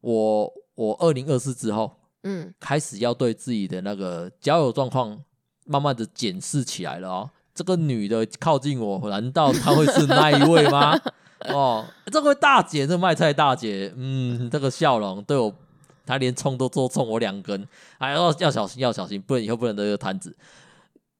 [0.00, 1.97] 我我二零二四之后，
[2.28, 5.18] 嗯，开始要对自己的那个交友状况
[5.64, 7.30] 慢慢的检视起来了哦。
[7.54, 10.94] 这个女的靠近我，难道她会是那一位吗？
[11.48, 15.52] 哦，这位大姐，这卖菜大姐，嗯，这个笑容对我，
[16.04, 20.36] 她连冲都多冲我两根，哎呦，要小心，要小心，不然以后不能得这个摊子。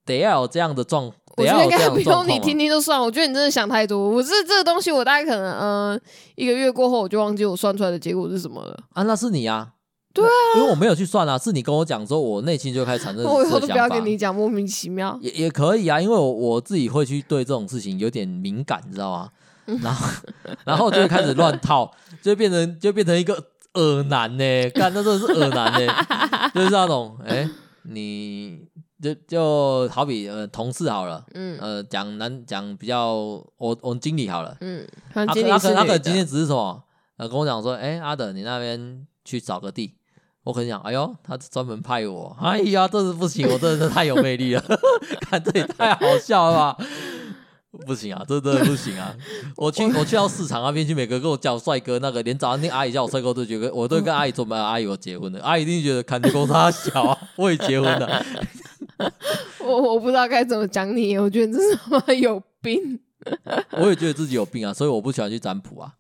[0.05, 2.05] 得要有这样的状，得要有这样的状况。
[2.05, 4.09] 我觉得应该不用你听听就算，我觉得你真的想太多。
[4.09, 6.01] 我是这个东西，我大概可能，嗯、呃，
[6.35, 8.79] 一个月过后我就忘记我算出来的结果是什么了。
[8.95, 9.73] 啊，那是你啊。
[10.13, 13.25] 对啊，因为我没有去算啊，是你跟我讲之后，我内心就开始产生。
[13.25, 15.19] 我以后都不要跟你讲，莫名其妙。
[15.23, 19.31] 也也可以啊，因为我我自己会去对这种事情有点敏感，你知道吗？
[19.83, 20.07] 然后
[20.65, 21.93] 然后就开始乱套，
[22.23, 23.35] 就变成就变成一个
[23.75, 25.93] 恶男呢，干那真的是恶男呢，
[26.55, 27.51] 就是那种哎、欸，
[27.83, 28.67] 你
[29.03, 33.15] 就就好比呃同事好了，嗯呃讲男讲比较
[33.59, 36.83] 我我们经理好了，嗯，他可他可他可今天只是什么
[37.19, 39.98] 呃跟我讲说，哎、欸、阿德你那边去找个地。
[40.45, 44.65] 我可能想，哎呦，他专门派我，哎呀，这是不行，我真的是太有魅力了，
[45.21, 46.87] 看这也太好笑了吧？
[47.87, 49.15] 不行啊，这真的不行啊！
[49.55, 58.25] 我去，我去到市场那边去，每个跟我叫帅哥，那个连早上那阿姨叫我帅哥都觉得，我都跟阿姨说，没有阿姨我结婚了，阿姨一定觉得看你公他小啊，我也结婚了。
[59.61, 62.99] 我我不知道该怎么讲你，我觉得这是他妈有病。
[63.73, 65.93] 我也觉得自己有病啊，所以我不喜欢去占卜啊，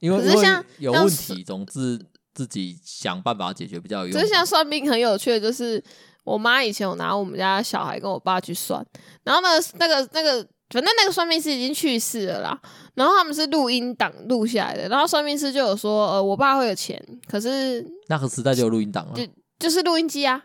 [0.00, 1.98] 因为因为有问题，总之。
[2.34, 4.20] 自己想办法解决比较有用。
[4.20, 5.82] 就像算命很有趣的，就是
[6.24, 8.84] 我妈以前有拿我们家小孩跟我爸去算，
[9.22, 12.60] 然后呢，那个那个，反正那个算命师已经去世了啦。
[12.94, 19.26] 然后他们是录音档录下来的，然后算命师就有说，呃，我爸会有钱，可是那个时代就有录音档了，就
[19.58, 20.42] 就是录音机啊。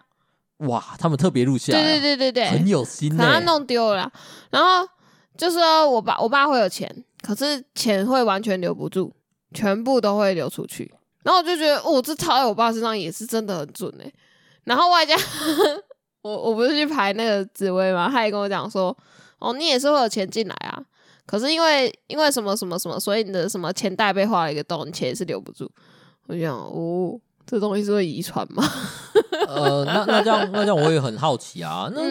[0.58, 4.12] 哇，他们特别录下来，对对对对对，很有心，把它弄丢了。
[4.50, 4.88] 然后
[5.38, 9.14] 就说我爸我爸会有钱，可是钱会完全留不住，
[9.54, 10.92] 全部都会流出去。
[11.24, 14.12] 然后我就觉得，哦，这套在我爸身上也是真的很准哎。
[14.64, 15.16] 然后外加
[16.22, 18.96] 我我不是去排那个紫薇嘛，他也跟我讲说，
[19.40, 20.80] 哦，你也是会有钱进来啊，
[21.26, 25.70] 可是因为因为什么什么什么，所以你的什么钱袋被画了一个洞，你钱也是留不住。
[26.28, 28.64] 我就想，哦，这东西是会遗传吗？
[29.48, 31.90] 呃，那那这样那这样我也很好奇啊。
[31.94, 32.02] 那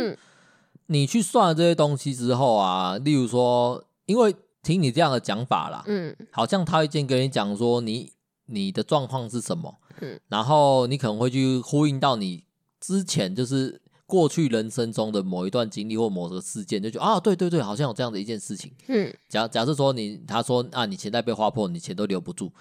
[0.87, 8.12] 你去算了这些东西之后啊，例如说，因为听你这样的讲法啦，嗯，好像他已经跟你讲说你。
[8.48, 9.74] 你的状况是什么？
[10.00, 12.44] 嗯，然后你可能会去呼应到你
[12.80, 18.72] 之前就是过去人生中的某一段经历或某个事件，就觉得啊，对对对，好像有这样的一件事情。
[18.87, 22.52] 嗯，假假设说你他说啊，你钱袋被划破，你钱都留不住，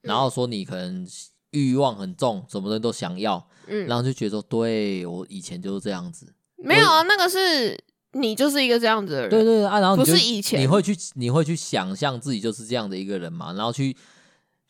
[0.00, 1.06] 然后说你可能
[1.52, 6.34] 欲望很重，什么人都想要，嗯，然后就觉得说，对我以前就是这样子。
[6.56, 7.78] 没有啊，那个是
[8.14, 13.96] 你就是一个这样子的人，对对对啊，然后你不是以前，你会去你会去想象自己就是这样的一个人嘛，然后去。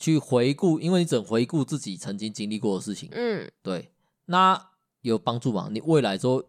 [0.00, 3.92] 去回顾，因为你只回顾自己曾经经历过的事情，嗯，对，
[4.24, 4.70] 那
[5.02, 5.68] 有帮助吗？
[5.70, 6.42] 你未来之后，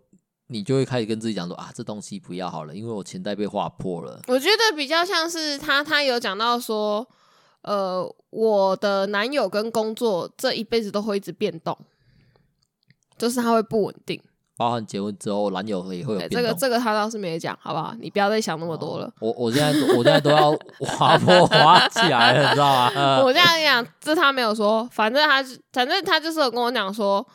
[0.48, 4.22] 你就会开始跟自己讲说啊，这东西不要好了，因为我钱袋被划破了。
[4.28, 7.06] 我觉得比较像是他，他有讲到说，
[7.64, 11.78] 呃，我的男友跟工作这一辈子都会一直变动，
[13.18, 14.22] 就是他会不稳定。
[14.62, 16.40] 包含结婚之后，男友也会有变动。
[16.40, 17.96] 这个这个他倒是没讲，好不好？
[18.00, 19.12] 你不要再想那么多了。
[19.20, 23.22] 我我现在我现在都要滑坡滑起来了，你知道吗？
[23.26, 25.44] 我这样讲，这他没有说，反正他
[25.74, 27.26] 反正他就是有跟我讲说，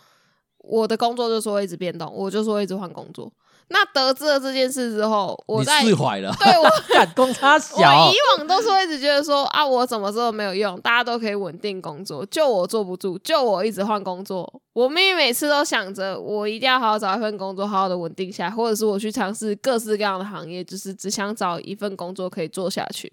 [0.59, 3.29] 我的工作就是会一直变动，我就说一直换工作。
[3.69, 6.33] 那得知了这件事之后，我在释怀了。
[6.39, 14.61] 对我感动他小，我以往都是会一直觉得说啊，我怎么做都没有用，大家都可以稳定工作，就我坐不住，就我一直换工作。
[14.73, 23.11] 我明明每次都想着，我一定要好好找一份工作，好好的稳定下来，或者是我去尝试各式各样的行业，就是只想找一份工作可以做下去。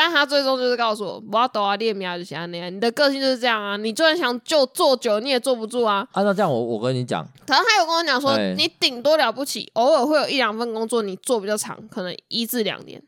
[0.00, 6.06] 但他最终就是告诉我，我要抖啊，列苗就是那样，你的个性就是这样啊，你就算想就坐久，你也坐不住啊。
[6.12, 13.02] 按照、啊、这样我，我我跟你讲，可能他有跟我讲说，欸、你顶多了不起，偶尔会有一两份工作，你做比较长，可能一至两年。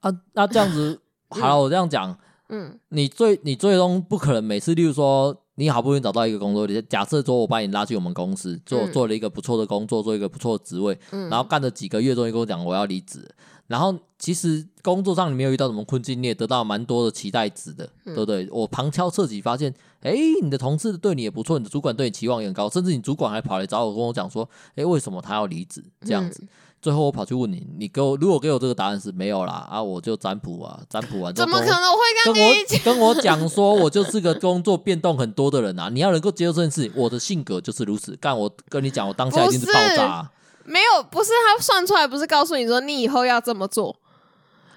[0.00, 2.14] 啊，那这样子， 好了，我这样讲，
[2.50, 5.34] 嗯，你最你最终不可能每次，例如说。
[5.56, 13.28] 你好不容易找到一个工作，你假设说我把你拉进我们公司，做做了一个不错的工作，做一个不错的职位，然后干了几个月，终于跟我讲我要离职。
[13.66, 18.46] 然后其实工作上你没有遇到什么困境，你也得到蛮多的期待值的，对不对？
[18.50, 25.82] 我旁敲侧击发现，哎，你的同事对你也不错，你的主管对你期望也很高，甚至你主管还跑来找我跟我讲说，哎，为什么他要离职？
[26.02, 26.46] 这样子。
[26.84, 38.14] 最后我跑去问你，你给我如果给我这个答案是没有啦啊，我就占卜啊，占卜完 怎么可能我会跟你 跟我讲说，我就是个工作变动很多的人啊， 你要能够接受这件事，我的性格就是如此。
[38.16, 40.30] 干，我跟你讲，我当下一定是爆炸啊。
[40.66, 43.96] 没有，不是他算出来，不是告诉你说你以后要这么做，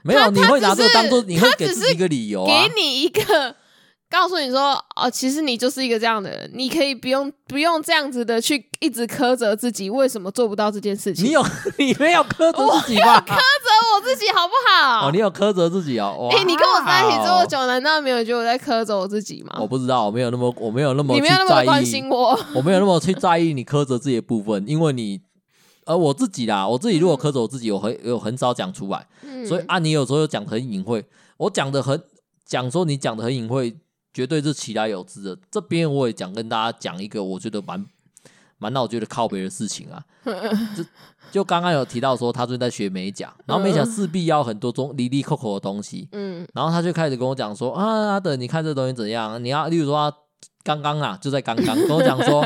[0.04, 3.54] 没有，你会拿这个当做，你会给自己一个理由啊，给你一个。
[4.10, 11.26] 告诉你说，哦，其实你就是一个这样的人，你可以不用不用这样子的去一直苛责自己，为什么做不到这件事情？
[11.26, 11.44] 你有
[11.78, 13.20] 你没有苛责自己吗？
[13.20, 15.08] 苛责我自己好不好？
[15.08, 16.30] 哦，你有苛责自己哦。
[16.32, 19.58] 哎、欸，你跟我在一起这么久，难道没有觉得我在苛责我自己吗？
[19.60, 25.20] 我不知道，我没有那么我没有那么你没有那么关心我， 我没有那么去在意你苛责自己的部分，因为你
[25.86, 31.04] 呃我自己啦，我自己如果苛责我自己，我很有很少讲出来，嗯、所以啊，你有时候讲得很隐晦，
[31.36, 32.02] 我讲的很
[32.46, 33.76] 讲说你讲的很隐晦。
[34.18, 35.38] 绝对是其来有之的。
[35.52, 37.86] 这边我也讲跟大家讲一个我觉得蛮
[38.58, 40.04] 蛮让我觉得靠北的事情啊。
[40.76, 40.84] 就
[41.32, 46.10] 就刚刚有提到说他最近在学美甲，然后美甲势必要很多种里里扣扣的东西。
[46.14, 49.44] 嗯，然后他就开始跟我讲说啊，阿德，你看这东西怎样？
[49.44, 50.12] 你要例如说啊
[50.64, 52.42] 刚刚啊，就在刚刚跟我讲说，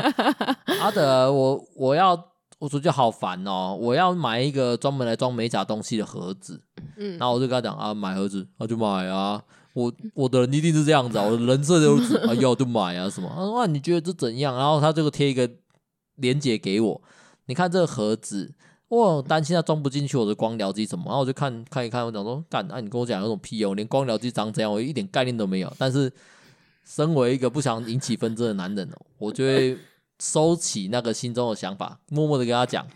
[0.78, 2.22] 阿德，我我要
[2.58, 6.60] 我说就好烦哦，我要买一个专门来装美甲东西的盒子。
[6.98, 9.42] 嗯，然后我就跟他讲啊，买盒子，那就买啊。
[9.74, 13.28] 我我的人一定是这样子啊，我的人设就是啊，要就买啊什么。
[13.34, 14.54] 他说啊，你觉得这怎样？
[14.56, 15.50] 然后他这个贴一个
[16.16, 17.02] 链接给我，
[17.46, 18.52] 你看这个盒子，
[18.88, 21.06] 我担心它装不进去我的光疗机什么。
[21.06, 25.72] 然后我就看看一看，我讲说干，那、啊、你跟我讲有种屁哦，连光疗机长怎样，我一点概念都没有。
[25.78, 26.12] 但是
[26.84, 29.78] 身为一个不想引起纷争的男人哦，我就会
[30.20, 32.86] 收起那个心中的想法，默默的跟他讲。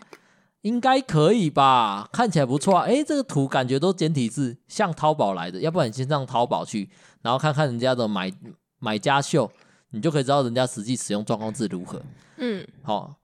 [0.67, 2.83] 应该可以吧，看起来不错啊。
[2.83, 5.59] 诶，这个图感觉都简体字，像淘宝来的。
[5.61, 6.89] 要不然你先上淘宝去，
[7.21, 8.31] 然后看看人家的买
[8.79, 9.49] 买家秀，
[9.91, 12.01] 你就可以知道人家实际使用状况是如何。
[12.35, 13.15] 嗯，好，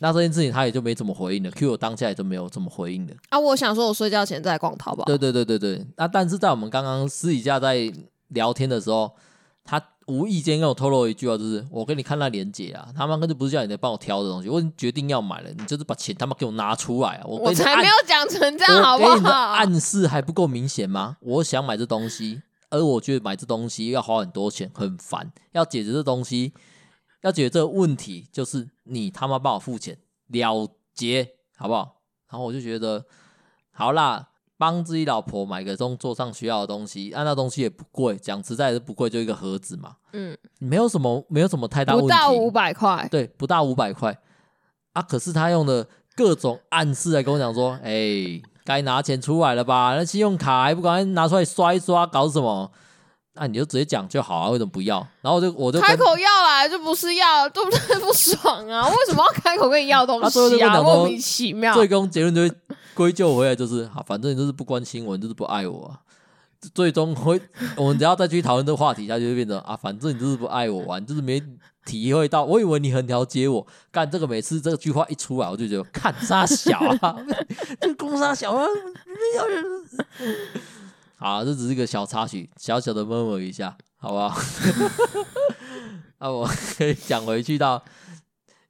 [0.00, 1.50] 那这件事情他也就没怎么回应了。
[1.52, 3.14] Q 我当下也就没有怎么回应的。
[3.28, 5.04] 啊，我想说我睡觉前在逛淘宝。
[5.04, 5.86] 对对对对对。
[5.96, 7.92] 那但是在我们刚刚私底下在
[8.28, 9.12] 聊天的时候，
[9.64, 9.80] 他。
[10.10, 17.22] 无意间跟我透露一句话，就是我给你看那链接啊，他妈根本不是叫你来帮我挑的东西，我已经决定要买了，你就是把钱他妈给我拿出来啊！
[17.24, 19.30] 我，我才没有讲成这样，好不好？
[19.30, 21.16] 暗示还不够明显吗？
[21.20, 25.32] 我想买这东西，而我觉得买这东西要花很多钱，很烦。
[25.52, 26.52] 要解决这东西，
[27.22, 29.96] 要解决这个问题，就是你他妈帮我付钱
[30.28, 32.00] 了结，好不好？
[32.30, 33.04] 然后我就觉得，
[33.70, 34.29] 好啦。
[34.60, 39.92] 帮自己老婆买个工作上需要的东西，按、啊、那东西也不贵，讲实在的是不贵，就一个盒子嘛。
[40.12, 42.06] 嗯，没有什么，没有什么太大问题。
[42.06, 44.14] 不到五百块，对，不到五百块
[44.92, 45.00] 啊。
[45.00, 49.94] 可是他用的各种暗示来跟我讲说， 哎、欸，该拿钱出来了吧？
[49.96, 52.70] 那信用卡还不赶快拿出来刷一刷，搞什么？
[53.32, 54.98] 那、啊、你就直接讲就好啊，为什么不要？
[55.22, 57.78] 然后我就我就开口要来，就不是要，对不对？
[57.98, 58.86] 不爽啊！
[58.88, 60.82] 为什么要开口跟你要东西啊？
[60.82, 61.72] 莫名其妙。
[61.72, 62.52] 最终结论就会
[63.00, 65.98] 归咎回来，就是好，反正你就是不关心我，你就是不爱我、
[66.74, 67.40] 最终会，
[67.74, 71.42] 我们只要再去讨论这个话题，它就会变成啊，反正你就是不爱我玩，就是没
[71.86, 72.44] 体会到。
[72.44, 77.16] 我以为你很了解我，干这个每次这句话一出来，我就觉得看杀小啊，
[77.80, 78.66] 这攻杀小啊，
[79.06, 79.64] 没有人。
[81.16, 84.38] 好，这只是一个小插曲，小小的 murmur 一下，好不好？
[86.18, 87.82] 那我可以讲回去到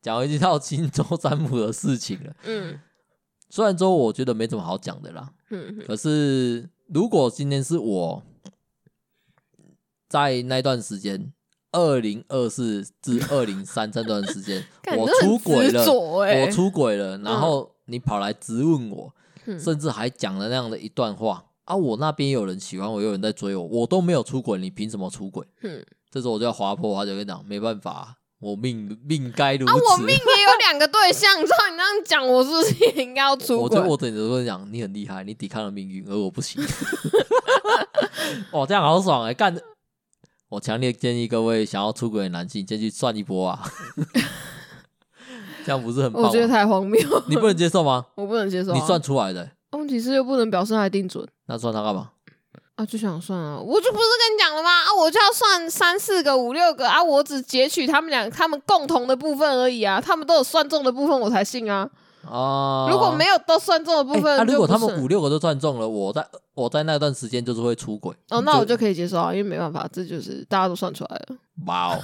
[0.01, 2.33] 讲回去到金州占卜的事情了。
[2.45, 2.79] 嗯，
[3.51, 8.23] 虽然说我觉得没什么好讲的啦，嗯，可是如果今天是我
[10.09, 11.33] 在那段时间，
[11.73, 14.65] 二零二四至二零三这段时间，
[14.97, 19.13] 我出轨了，我出轨了，然后你跑来质问我，
[19.59, 21.45] 甚至还讲了那样的一段话。
[21.65, 21.77] 啊！
[21.77, 25.47] 我那边有人喜欢我，有人在追我，我都没有出轨，你凭什么出轨？
[25.63, 29.73] 嗯，这时候我就要划破，他就跟你讲，没办法，我命命该如此。
[29.73, 33.63] 啊，我命也有两个对象，照你这样讲，我是不是也应该要出轨？
[33.63, 36.63] 我对我等着跟你讲，你很厉害，你抵抗了命运，而我不行。
[38.53, 39.35] 哇，这样好爽哎，欸！
[39.35, 39.55] 干，
[40.49, 43.63] 我强烈建议各位想要出轨的男性，先去算一波啊！
[45.65, 46.23] 这样不是很棒？
[46.23, 48.07] 我觉得太荒谬，你不能接受吗？
[48.15, 49.53] 我不能接受，啊，你算出来的，欸。
[49.79, 52.11] 问题是又不能表示他一定准，那算他干嘛？
[52.81, 54.71] 啊，就想算啊，我就不是跟你讲了吗？
[54.71, 61.87] 啊，我就要算三四个、五六个啊，我只截取他们俩他们共同的部分而已啊，他们都有算中的部分，我才信啊。
[62.27, 68.17] 哦，如果没有都算中的部分，那、欸啊、如果他们五六个都算中了，我在我在那段时间就是会出轨。
[68.31, 71.37] 哦，那我就可以接受啊，因为没办法，这就是大家都算出来了。
[71.67, 72.01] 哇哦，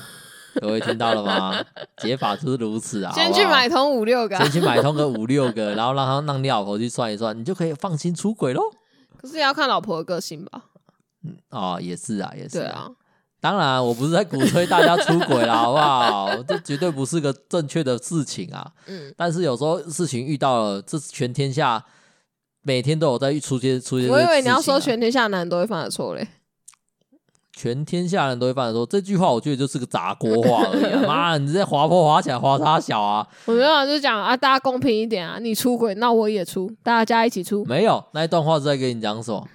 [0.60, 1.58] 各位听到了吗？
[1.96, 3.12] 解法就是如此啊！
[3.14, 8.60] 先去买通五六个，先去买通个五六个，然后让他让你老婆去算一算，你就可以放心出轨喽。
[9.20, 10.64] 可是也要看老婆的个性吧。
[11.24, 12.58] 嗯，哦，也是啊，也是。
[12.58, 12.90] 对啊。
[13.40, 16.42] 当然，我不是在鼓吹大家出轨啦， 好不好？
[16.44, 18.72] 这绝对不是个正确的事情啊。
[18.86, 19.12] 嗯。
[19.16, 21.84] 但是有时候事情遇到了，这全天下
[22.62, 24.12] 每天都有在出现出现、啊。
[24.12, 26.26] 我以为你要说全天下男人都会犯的错嘞。
[27.56, 31.02] 全天下人都会犯的错，这句话我觉得就是个砸锅话而已、啊。
[31.08, 33.26] 妈，你这滑坡滑起来滑他小啊？
[33.46, 35.38] 我没有，就讲啊，大家公平一点啊。
[35.38, 37.64] 你出轨，那我也出，大家一起出。
[37.64, 39.48] 没有，那一段话是在跟你讲什么？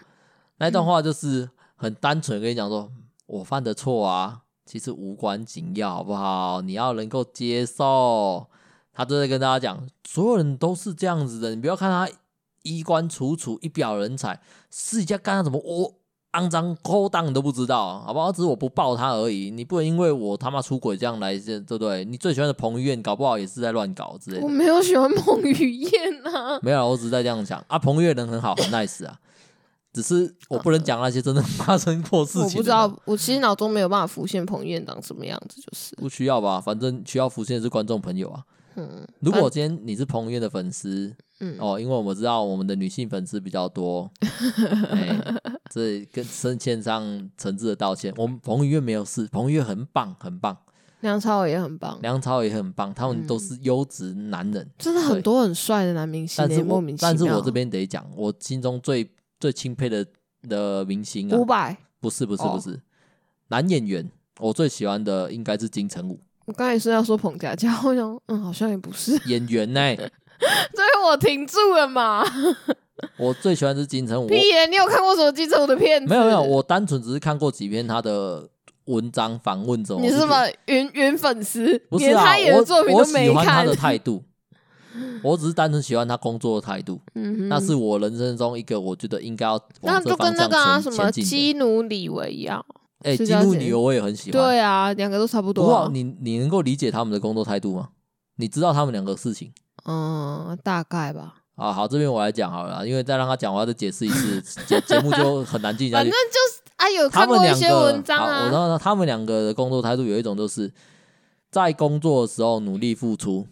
[0.57, 2.89] 那一段话就是很单纯跟你讲说。
[3.27, 6.59] 我犯的错啊，其实无关紧要，好不好？
[6.61, 8.47] 你要能够接受。
[8.91, 12.09] 他都在跟大家讲，所有人都是这样子的，你不要看他
[12.63, 15.93] 衣冠楚楚、一表人才，私底下干他什么肮
[16.33, 18.31] 肮脏勾当你都不知道，好不好？
[18.31, 19.51] 只是我不爆他而已。
[19.51, 22.05] 你不能因为我他妈出轨这样来，对不对？
[22.05, 24.43] 你最喜欢的彭于晏，搞不好也是在乱搞之类的。
[24.43, 25.91] 我没有喜欢彭于晏
[26.25, 27.77] 啊， 没有，我只是在这样讲啊。
[27.77, 29.17] 彭于晏人很好，很 nice 啊。
[29.93, 32.43] 只是我不能讲那些真的发生过事情。
[32.43, 36.61] 我不知道，我其实脑中没有办法浮现彭于晏长什么样子，就是不需要吧？
[36.61, 38.41] 反正需要浮现的是观众朋友啊。
[38.75, 44.09] 嗯，如果今天你是彭于晏的粉丝，嗯哦，因为我们知道我们的女性粉丝比较多，
[44.91, 45.21] 哎，
[45.69, 47.03] 这跟先献上
[47.37, 48.13] 诚挚的道歉。
[48.15, 50.57] 我们彭于晏没有事，彭于晏很棒，很棒。
[51.01, 56.35] 梁朝伟也很棒，梁朝伟也很棒，他们都是优质男人，真的很多很帅的男明星。
[56.37, 59.09] 但是莫名其妙，但是我这边得讲，我心中最。
[59.41, 60.05] 最钦佩的
[60.47, 62.79] 的明星啊，伍佰不是不是不是、哦、
[63.47, 64.07] 男演员，
[64.39, 66.19] 我最喜欢的应该是金城武。
[66.45, 70.11] 我刚才是要说彭佳佳，我想嗯，好像也不是演员呢、欸，
[70.75, 72.23] 所以我停住了嘛。
[73.17, 74.27] 我最喜欢是金城武。
[74.27, 76.07] 屁耶，你有看过什么金城武的片子？
[76.09, 78.47] 没有没有，我单纯只是看过几篇他的
[78.85, 80.01] 文章访问中。
[80.01, 81.77] 你是什么云云粉丝？
[81.89, 83.27] 不是啊，他演的作品都没看。
[83.27, 84.23] 我喜欢他的态度。
[85.23, 89.57] 我只是单纯喜欢他工作的态度，嗯哼，那是我人生中一个我觉得应该要。
[89.81, 92.63] 那就跟那个啊什么基努里维一样，
[93.05, 94.41] 哎、欸，基努里维我也很喜欢。
[94.41, 95.85] 对啊，两个都差不多、啊。
[95.85, 97.87] 不过你你能够理解他们的工作态度吗？
[98.35, 99.53] 你知道他们两个事情？
[99.85, 101.35] 嗯，大概吧。
[101.55, 106.09] 啊，好，这边我来讲好了，因为再让他讲，我要再解释一次，节节目就很难进行下去。
[106.09, 108.45] 反正就是啊，有看过一些文章啊。
[108.45, 110.71] 我知道他们两个的工作态度有一种就是
[111.49, 113.47] 在工作的时候努力付出，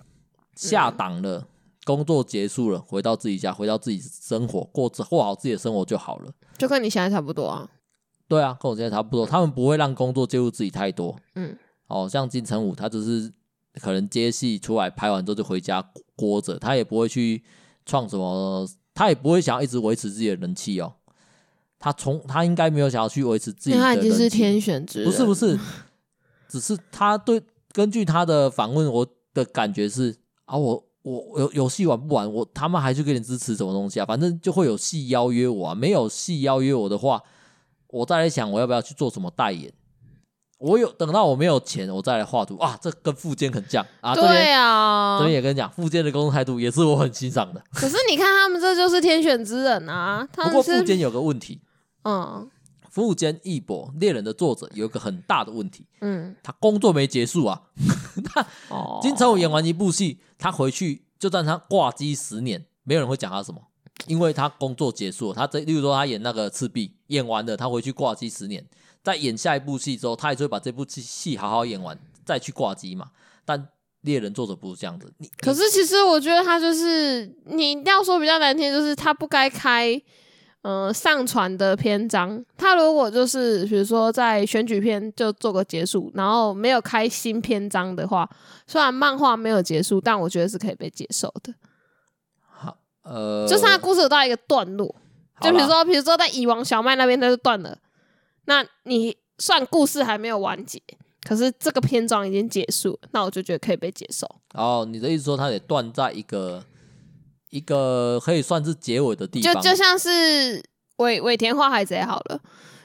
[0.55, 1.37] 下档了。
[1.39, 1.45] 嗯
[1.85, 6.31] 工作结束了，回到自己家，回到自己生活，过过好自己的生活就好了。
[6.55, 7.67] 就跟你现在差不多啊。
[8.27, 9.25] 对啊，跟我现在差不多。
[9.25, 11.15] 他们不会让工作介入自己太多。
[11.33, 11.57] 嗯。
[11.87, 13.33] 哦，像金城武，他只是
[13.75, 15.83] 可能接戏出来拍完之后就回家
[16.17, 17.43] 窝着，他也不会去
[17.85, 20.93] 创什么，他也不会想要一直维持自己的人气哦。
[21.77, 23.95] 他从他应该没有想要去维持自己的人气。
[23.95, 25.09] 他已经是天选之人。
[25.09, 25.57] 不是不是，
[26.47, 27.41] 只是他对
[27.71, 30.15] 根据他的访问，我的感觉是
[30.45, 30.85] 啊我。
[31.01, 34.05] 我有有戏玩不玩，我他们还去给你支持什么东西啊？
[34.05, 35.73] 反正就会有戏邀约我啊。
[35.73, 37.23] 没有戏邀约我的话，
[37.87, 39.71] 我再来想我要不要去做什么代言。
[40.59, 42.77] 我有等到我没有钱，我再来画图啊。
[42.81, 44.13] 这跟富坚很像啊。
[44.13, 47.63] 对啊，这边也跟你讲，富坚的工作态度也是我很欣赏的。
[47.73, 50.27] 可是你看他们这就是天选之人啊。
[50.33, 51.61] 不过富坚有个问题，
[52.03, 52.49] 嗯，
[52.89, 57.61] 富坚义博猎人的作者有一个很大的问题，嗯，他工作没结束啊。
[58.25, 58.45] 他
[59.01, 60.19] 金城武演完一部戏。
[60.41, 63.59] 他回去，就算他挂机十年，没有人会讲他什么，
[64.07, 65.35] 因为他工作结束了。
[65.35, 68.65] 他这，例如说他演那个赤壁，演完了，他回去挂机十年，
[69.03, 73.07] 再演下一部戏之后，他也是会把这部戏戏好好演完，再去挂机嘛。
[73.45, 73.67] 但
[74.01, 75.11] 猎人作者不是这样子。
[75.17, 80.01] 你 可是其实我觉得他就是，你一定要说比较难听，就是他不该开。
[80.63, 88.29] 嗯、呃，上传的篇章，他如果就是比如说在选举篇就做个结束，然后没有开新篇章的话，
[88.67, 91.53] 虽然漫画没有结束，但我觉得是可以被接受的。
[92.45, 94.93] 好，呃，就是他故事有到一个段落，
[95.39, 97.77] 就比如说，比如说在蚁王小麦那边他就断了，
[98.49, 100.81] 那你算故事还没有完结，
[101.23, 104.27] 可是这个篇章已经结束，那我就觉得可以被接受。
[104.55, 106.65] 哦，你的意思说他得断在一个。
[107.51, 110.63] 一个可以算是结尾的地方，就就像是
[110.97, 112.39] 尾尾田画海贼好了。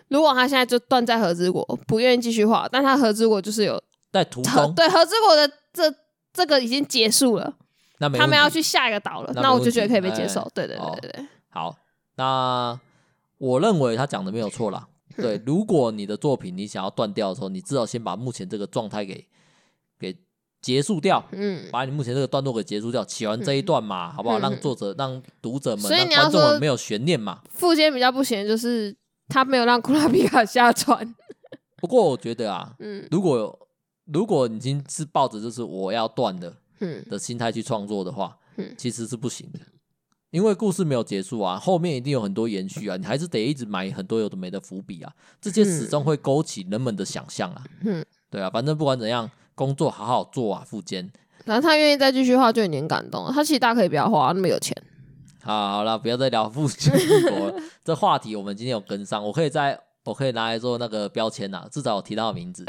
[0.08, 3.78] 如果他现在就断在和之国，不愿意继续画，但他和之国就是有
[4.10, 5.94] 在途中，对和之国的这
[6.32, 7.52] 这个已经结束了，
[7.98, 10.40] 那他们要去下一个岛了，那，那我就觉得可以被接受。
[10.40, 11.76] 欸、对对对对对，好，
[12.14, 12.80] 那
[13.36, 14.88] 我认为他讲的没有错啦。
[15.22, 19.26] 对，如果你的作品你想要断掉的时候，你至少先把目前这个状态给
[19.98, 20.16] 给
[20.60, 24.38] 结束掉，嗯，把你目前这个段落给结束掉，写完这一段嘛，好不好？
[24.38, 24.40] 嗯。
[24.40, 27.42] 让作者、让读者们、所以让你要观众们没有悬念嘛。
[27.50, 28.96] 副监比较不行，就是
[29.28, 31.14] 他没有让库拉皮卡下船。
[31.76, 33.06] 不过我觉得啊，嗯。
[33.10, 33.68] 如果
[34.06, 37.04] 如果你已经是抱着就是我要断的嗯。
[37.08, 38.74] 的心态去创作的话，嗯。
[38.78, 39.60] 其实是不行的，
[40.34, 47.62] 因为故事没有结束啊，后面一定有很多延续啊，你还是得一直埋很多有的没的伏笔啊，这些始终会勾起人们的想象啊。
[47.84, 51.08] 嗯，对啊，反正不管怎样，工作好好做啊，富坚。
[51.44, 53.30] 然后他愿意再继续画，就已经感动了。
[53.32, 54.76] 他其实大可以不要画，那么有钱。
[55.40, 57.54] 好，好了，不要再聊富坚义博了。
[57.84, 62.64] 这话题我们今天有跟上，我可以在，我可以拿来做那个标签呐，至少我提到名字。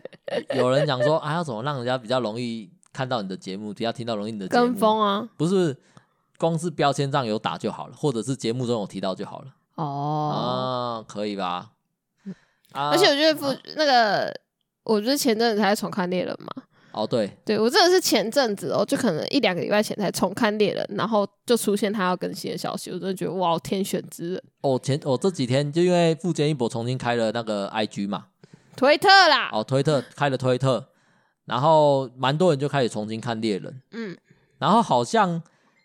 [0.56, 4.64] 有人讲说，啊，要怎么让人家比较容易看到你的节目，比较听到容易你的节目？
[4.64, 5.76] 跟风啊，不是，
[6.40, 9.54] 光是标签上有打就好了，或者是节目中有提到就好了。
[9.74, 11.72] 哦，啊，可以吧？
[12.72, 14.34] 啊而且我觉得富、那个，
[14.84, 16.64] 我觉得前阵子才重看猎人嘛。
[16.92, 28.26] 哦，对，对我真的是前阵子哦，就可能一两个礼拜前才重看猎人，然后就出现他要更新的消息，我真的觉得哇，天选之人，哦前我、哦、这几天就因为富坚一博重新开了那个 IG 嘛，
[28.76, 30.84] 推特啦，哦，推特开了推特，
[31.44, 34.16] 然后蛮多人就开始重新看猎人，嗯，
[34.58, 35.40] 然后好像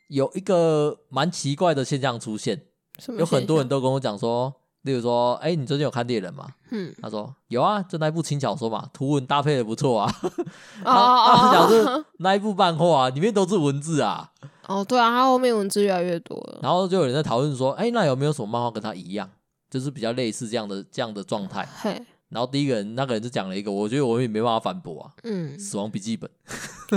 [0.08, 2.62] 有一个蛮奇怪的现象出现，
[3.00, 6.48] 什么有很多人都跟我讲说，例如说，哎，你最近有看猎人吗？
[6.72, 10.12] 嗯，他说有啊，就那一部轻小说嘛，图文搭配的不错啊。
[10.22, 10.32] 象
[10.84, 14.32] 然后他讲哦是那一部漫画啊，里面都是文字啊。
[14.68, 19.30] 哦，对啊，他后面文字越来越多了，然后就有人在讨论说，哎，那有没有什么漫画跟他一样，
[19.70, 21.68] 就是比较类似这样的这样的状态？
[21.82, 26.30] 嘿，然后第一个人那个人就讲了一个，我觉得我也没办法反驳啊，嗯《死亡笔记本》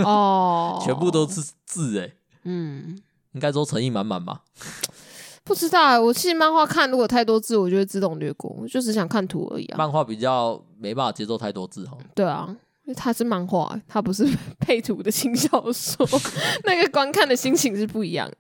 [0.03, 2.11] 哦， 全部都是字哎，
[2.49, 2.99] 嗯。
[3.33, 4.43] 应该说诚意满满吧。
[5.45, 9.79] 不知道、欸，我其实漫画看如果太多字，我就会自动略过，我就只想看图而已啊。
[9.79, 11.97] 漫画比较没办法接受太多字哈。
[12.15, 12.47] 对啊，
[12.85, 14.27] 因为它是漫画、欸，它不是
[14.61, 16.07] 配图的轻小说，
[16.65, 18.37] 那个观看的心情是不一样的。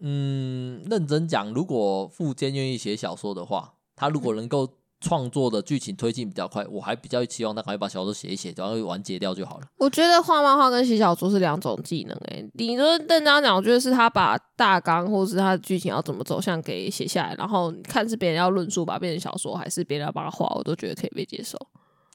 [0.00, 4.68] 嗯，认真讲，如果富坚愿意写小说的话，他如果能够
[5.00, 9.66] 创作的剧情推进比较快，我还比较期望他赶快把小说写一写，然后完结掉就好了。
[9.78, 21.56] 我觉得画漫画跟写小说是两种技能、欸，诶，你说邓章讲，我觉得是他把大纲或是他的剧情要怎么走向给写下来，然后看是别人要论述把它变成小说，还是别人要把它画，我都觉得可以被接受。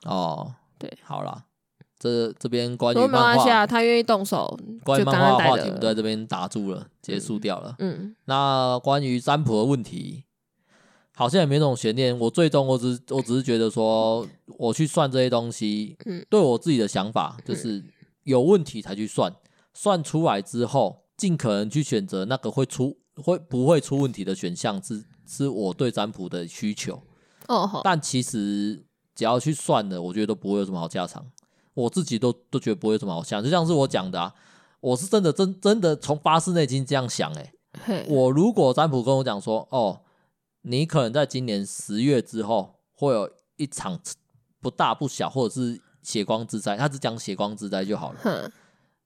[0.03, 1.43] 哦，对，好啦，
[1.97, 7.73] 这这边关于漫画，关系啊，他愿意动手，关于漫画的话题，我们都，在这边打住了，结束掉了。
[7.79, 10.24] 嗯，那关于占卜的问题，
[11.15, 12.17] 好像也没那种悬念。
[12.19, 17.83] 我最终我只我只是觉得说，我去算这些东西，嗯对我自己的想法就是
[18.23, 19.33] 有问题才去算，
[19.73, 27.01] 算出来之后，尽可能去选择那个会出会不会出问题的选项，是是我对占卜的需求。
[27.83, 31.25] 但其实只要去算了，我觉得都不会有什么好下场。
[31.73, 34.33] 我自己都都觉得不会有什么好下场，就像是我讲的啊，
[34.79, 37.51] 我是真的真真的从发自内心这样想、欸，
[37.87, 38.05] 诶。
[38.07, 40.01] 我如果占卜跟我讲说，哦，
[40.67, 43.99] 你可能在今年十月之后会有一场
[44.59, 48.19] 不大不小，或者是血光之灾，他只讲血光之灾就好了。
[48.23, 48.51] 哼，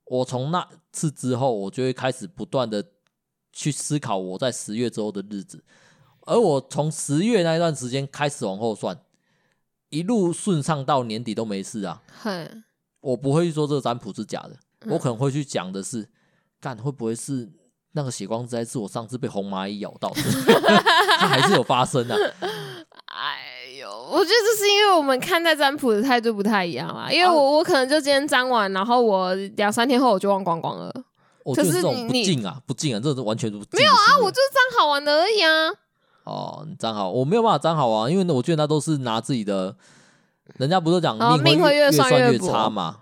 [0.05, 2.83] 我从那次之后，我就会开始不断的
[3.51, 5.61] 去思考我在十月之后的日子，
[6.21, 8.97] 而我从十月那一段时间开始往后算，
[9.89, 12.01] 一路顺畅到年底都没事啊。
[12.21, 12.49] 嘿，
[13.01, 14.55] 我不会去说这个占卜是假的，
[14.85, 16.07] 嗯我可能会去讲的是，
[16.61, 17.51] 干会不会是
[17.99, 20.21] 那个血光之灾是我上次被红蚂蚁咬到的，
[21.19, 22.15] 它还是有发生啊。
[23.05, 27.11] 哎呦，我觉得这是因为我们看待占卜的态度不太一样啦。
[27.11, 30.93] 因为我我可能就今天占完，然后我两三天后我就忘光光了。
[31.43, 35.73] 我觉得这种不你敬啊，不敬啊，这是完全不敬没有啊，我就是占好玩的而已啊。
[36.23, 39.75] 哦，你占好，我没有办法占好啊，因为我觉得那都是拿自己的，
[40.57, 42.95] 人家不是讲哦命会越越算越差嘛？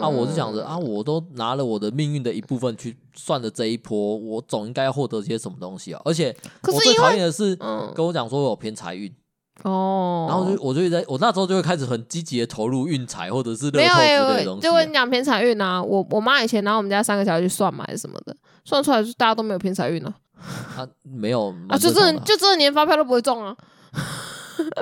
[0.00, 6.00] 啊，我是想着嗯啊，我都拿了我的命运的一部分去算了这一波，我总应该要获得些什么东西啊。
[6.04, 6.34] 而且
[6.66, 9.14] 我最讨厌的是嗯跟我讲说我有偏财运。
[9.62, 14.68] 哦，然后就我就在我那时候就会开始很积极的投入运财或者是乐没有透之哎、类的东西啊。
[14.68, 20.12] 就跟你讲偏财运啊，我我妈以前拿我们家三个小孩去算嘛，还是什么的，算出来就大家都没有偏财运了
[20.76, 23.56] 啊，没有啊，就蛮正常的啊真的就真的连发票都不会中啊。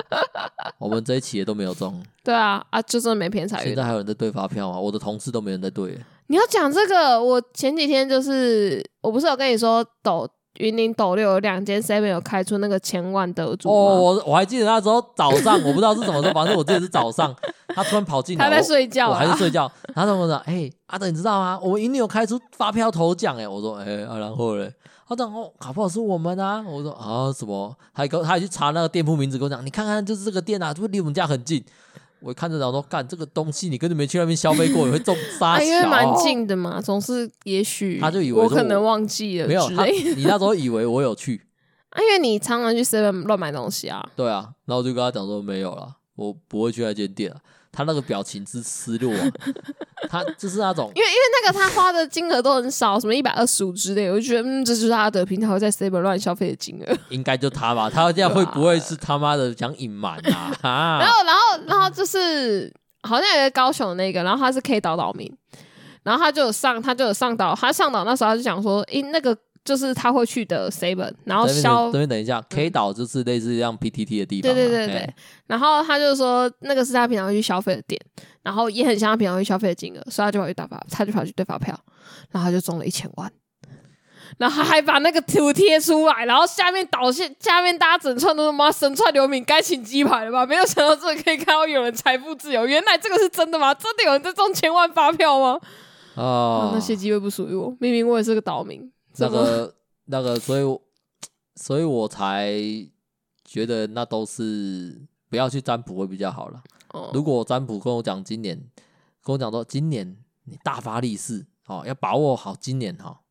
[0.77, 3.83] 我们这一期也都没有中，对啊啊，就真的没偏财运现在。
[3.83, 4.79] 还有人在对发票吗？
[4.79, 5.97] 我的同事都没人在对。
[6.27, 10.27] 你要讲这个，我前几天就是我不是有跟你说斗
[10.59, 17.35] 云林斗六有两间 seven 有开出那个千万得主吗哦，我我还记得那时候早上，我不知道是什么时候，反正我记得是早上，
[17.75, 19.71] 他突然跑进来，他在睡觉啊我还在睡觉。
[19.95, 21.59] 他跟我说：“哎、阿德，你知道吗？
[21.61, 24.71] 我们云林有开出发票头奖哎。”我说：“哎、啊，然后嘞？”
[25.07, 31.63] 他讲：“哦，搞不好是我们啊。”我说：“啊，什么？”还跟他还去查那个店铺名字，跟我讲：“你看看，就是这个店啊，是不是离我们家很近？”
[32.21, 35.61] 我看着，然后说干这个东西，你根本没去那边消费过，你会中杀小、啊？
[35.61, 41.41] 因为蛮近的嘛，总是也许他就以为我，我可能忘记了，没有他，你那时候以为我有去
[41.91, 41.99] 啊？
[42.01, 44.01] 因为你常常去 seven 乱买东西啊。
[44.15, 47.37] 对啊，然后我就跟他讲说没有了，我不会去那间店了。
[47.73, 49.11] 他那个表情之失落，
[50.07, 60.55] 他就是那种，因为因为那个他花的金额都很少，什么一百二十五之类，我就觉得嗯，这就是他的平台会在 Seven 乱消费的金额，应该就他吧，他这样会不会是他妈的想隐瞒啊？
[60.61, 62.71] 然后然后然后就是
[63.01, 65.29] 好像有个高雄那个，然后他是 K 岛岛民，
[66.03, 69.35] 然后他就有上他就有上岛，他上岛那时候他就讲说，诶那个。
[69.63, 74.53] 就是他会去的 seven，然后消这边等一下，K 岛就是类似像 PTT 的地方。
[74.53, 75.15] 对对对对，欸、
[75.47, 77.99] 然后他就说那个是他平常会去消费的店，
[78.41, 81.73] 然后也很像他平常会去消费的金额，所以他就跑去打发，他就跑去对发票，
[82.31, 83.31] 然后他就中了一千万，
[84.37, 90.45] 然后他还把那个图贴出来，然后下面导线下面大家整串都是妈神串流氓该请鸡排了吧？
[90.45, 93.73] 没有想到这个可以看到有人财富自由，原来这个是真的吗？
[93.73, 95.57] 真的有人在中千万发票吗？
[96.15, 98.91] 哦，那些机会不属于我，明明我也是个岛民。
[99.17, 100.79] 那个那个，所以
[101.55, 102.53] 所以我才
[103.43, 106.63] 觉得那都是不要去占卜会比较好了。
[106.89, 108.57] 哦，如果占卜跟我讲今年，
[109.21, 113.21] 跟我讲说今年你大发利市，哦，要把握好今年哈，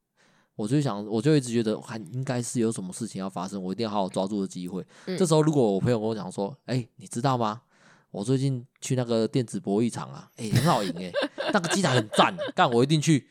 [0.57, 4.85] 我就想，我就一直觉得还应该是有什么事情要发生，我一定要好好抓住的机会。
[5.07, 7.62] 嗯，这时候如果我朋友跟我讲说，哎，你知道吗？
[8.11, 11.11] 我最近去那个电子博弈场啊，哎，很好赢哎，
[11.53, 13.26] 那个机台很赞， 干我一定去。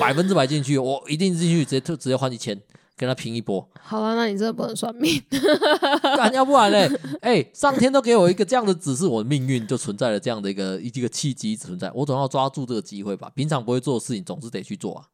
[0.00, 2.60] 百分之百进去，我一定进去，直接就直接换一千，
[2.96, 3.64] 跟他拼一波。
[3.80, 5.22] 好了，那你真的不能算命，
[6.34, 6.90] 要不然嘞？
[7.22, 13.30] 哎、欸，上天都给我一个这样的指示，我的命运就存在了这样的一个一个契机存在，我总要抓住这个机会吧。
[13.32, 15.04] 平常不会做的事情，总是得去做啊。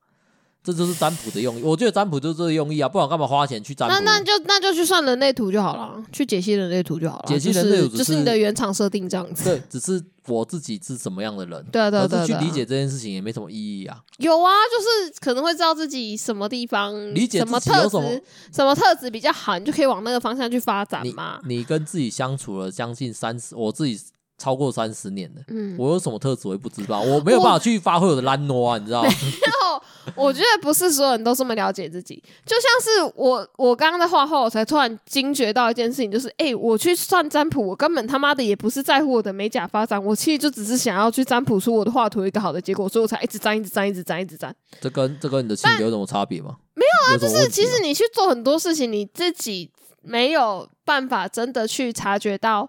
[0.67, 3.95] 这就是占卜的用意，我觉得占卜就是这个用意啊，不然干嘛花钱去占卜？
[3.95, 7.25] 那那就那就去算人类图就好了，去解析人类图就好了。
[7.29, 9.45] 解析人类图就是、就是你的原厂设定这样子。
[9.45, 13.97] 对，只是我自己是什么样的人，对啊对啊对啊，去理解这件事情也没什么意义啊。
[14.19, 21.39] 有啊，就是可能会知道自己什么地方理解什么特质，什么特质比较好，你就可以往那个方向去发展嘛。
[21.47, 24.01] 你，你跟自己相处了将近三十，我自己。
[24.39, 29.09] 超过三十年了，嗯，我有什么特质我也不知道，我没有办法去发挥我的懒惰啊，你知道吗？
[29.19, 29.83] 没有，
[30.15, 32.23] 我觉得不是所有人都这么了解自己。
[32.45, 44.55] 就像是我，我刚刚在画画，我才突然惊觉到一件事情，就是，哎、欸，我去算占卜，我根本他妈的也不是在乎我的美甲发展，我其实就只是想要去占卜出我的画图一个好的结果，所以我才一直占，一直占，一直占，一直占。
[44.81, 46.57] 这跟这跟你的性格有什么差别吗？
[46.75, 49.71] 没有啊，就是其实你去做很多事情，你自己
[50.03, 52.69] 没有办法真的去察觉到。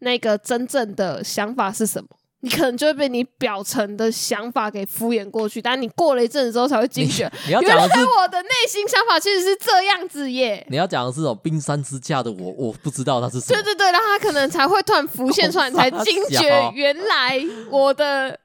[0.00, 2.08] 那个真正的想法是什么？
[2.40, 10.64] 你可能就会被你表层的想法给敷衍过去，但你过了一阵子之后才会惊觉，你要讲的是我的内心想法其实是这样子耶。
[10.70, 13.60] 你要讲的是这种冰山之下的我，我不知道他是什么。
[13.60, 18.38] 对对对，然后他可能才会突然浮现出来，才惊觉原来我的。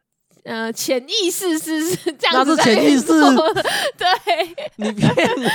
[0.44, 3.06] 呃，潜意识是是这样子，那是潜意识，
[3.96, 4.08] 对，
[4.78, 5.10] 你骗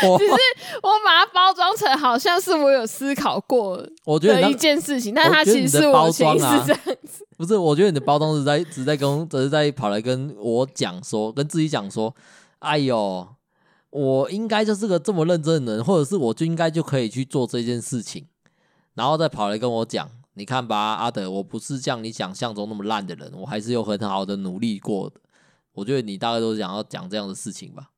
[0.09, 0.35] 我，只是
[0.81, 7.27] 我把它包装成好像是我有思考过的一件事情，但它其实是我潜意识这样子。
[7.37, 12.15] 不是，我觉得你的包装是在只在跟只是在跑来跟我讲说，跟自己讲说，
[12.61, 13.27] 哎呦，
[13.91, 18.27] 我应该就是个这么认真的人，或者是我就应该就可以去做这件事情，
[18.95, 20.09] 然后再跑来跟我讲。
[20.39, 25.19] 你看吧，阿德，我不是像你想象中那么烂的人，我还是有很好的努力过的。
[25.73, 27.91] 我觉得你大概都是想要讲这样的事情吧？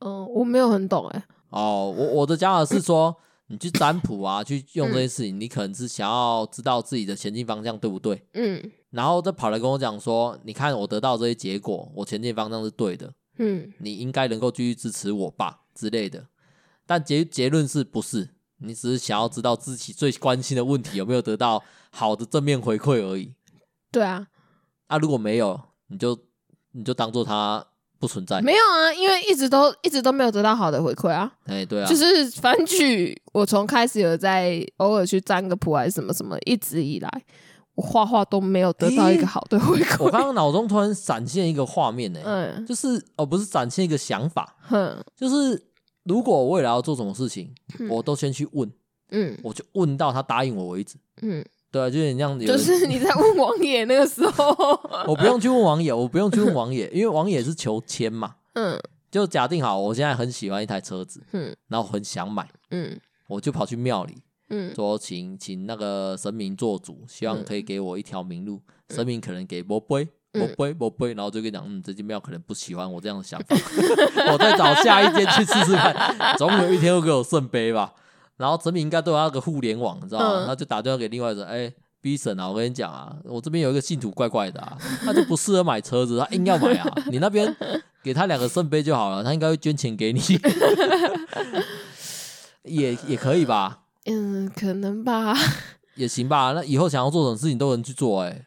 [0.00, 1.24] 嗯，我没有很懂哎。
[1.48, 8.26] 哦，我我的讲法是说，你去占卜啊，去用这些事情，你可能是想要知道自己的前进方向对不对？
[8.34, 8.70] 嗯。
[8.90, 13.10] 然后再跑来跟我讲说，你看我得到这些结果，我前进方向是对的。
[13.38, 13.72] 嗯。
[13.78, 16.26] 你应该能够继续支持我吧之类的。
[16.84, 18.33] 但结结论是不是？
[18.66, 23.32] 你只是想要知道自己最关心的问题有没有得到好的正面回馈而已。
[23.92, 24.26] 对啊，
[24.86, 26.18] 啊，如果没有，你就
[26.72, 27.64] 你就当做它
[27.98, 28.40] 不存在。
[28.40, 31.30] 没有啊，因为一直都一直都没有得到好的回馈啊。
[31.44, 32.66] 哎、欸，对啊，就是反正
[33.32, 37.22] 我从开始有在偶尔去占个卜还是什么什么，一直以来
[37.74, 40.04] 我画画都没有得到一个好的回馈、欸。
[40.04, 45.70] 我刚刚 脑中突然闪现一个画面呢、欸，嗯，就是哦，不是闪现一个想法，哼，就是。
[46.04, 48.70] 如果我未来要做什么事情，嗯、我都先去问，
[49.10, 54.46] 嗯，我就问到他答应我为止，嗯，对啊，就是你这样子，就是 你在问王爷那个时候，
[55.08, 58.78] 我不用去问王爷，我不用去问王爷，因为王爷是求签嘛，嗯，
[59.10, 62.98] 就假定好，我现在很喜欢一台车子，嗯，然后很想买，嗯，
[63.28, 64.14] 我就跑去庙里，
[64.50, 70.06] 嗯，说请请那个神明做主，希望可以给我一条明路，嗯、神明可能给波杯。
[70.34, 73.56] 我不会，我不会，然后就跟你讲，嗯，这间庙可能不喜欢我这样的想法，
[74.32, 77.92] 我再找下一间去试试看，总有一天会给我圣杯吧。
[78.36, 80.44] 然后神明应该都有那个互联网，你知道吗？
[80.46, 86.92] 他、嗯、就打电话给另外一个人，哎、欸，，B 婶啊，我跟你讲啊，我这边有一个信徒怪怪的啊，他就不适合买车子，他硬要买啊。
[87.12, 87.54] 你那边
[88.02, 90.20] 给他两个圣杯就好了，他应该会捐钱给你，
[92.64, 93.82] 也也可以吧？
[94.06, 95.32] 嗯，可能吧，
[95.94, 96.52] 也行吧。
[96.52, 98.46] 那以后想要做什么事情都能去做，欸，哎，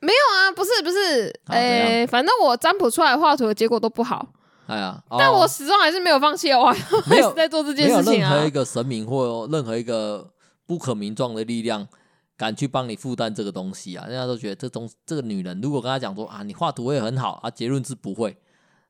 [0.00, 4.26] 没有啊，不是不是，哎、啊欸，反正我占卜出来画图的结果都不好。
[4.66, 8.30] 哎呀，哦、但我始终还是没有放弃，我还是在做这件事情啊。
[8.30, 10.30] 没有任何一个神明或任何一个
[10.66, 11.88] 不可名状的力量
[12.36, 14.04] 敢去帮你负担这个东西啊！
[14.06, 18.36] 人家都觉得这东这个女人，如果跟他讲说啊，你画图会很好啊，结论是不会，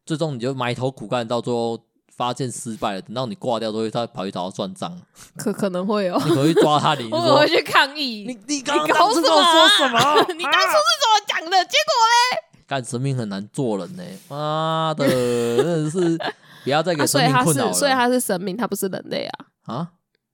[0.05, 1.79] 最终你就埋头苦干，到最后
[2.19, 5.01] 发现失败了，等到你挂掉，之后他跑去找他算账，
[5.39, 8.25] 可可能会哦， 你可以抓他，你 我会去抗议。
[8.27, 9.99] 你你刚刚当初跟我说什么？
[10.35, 11.51] 你当初是怎么讲的？
[11.65, 12.43] 结果嘞？
[12.67, 16.19] 干神明很难做人呢，妈的，真的是。
[16.65, 17.73] 不要再给神明困扰了。
[17.73, 19.47] 所以他是，所以他是神明，他不是人类啊！
[19.75, 19.89] 啊？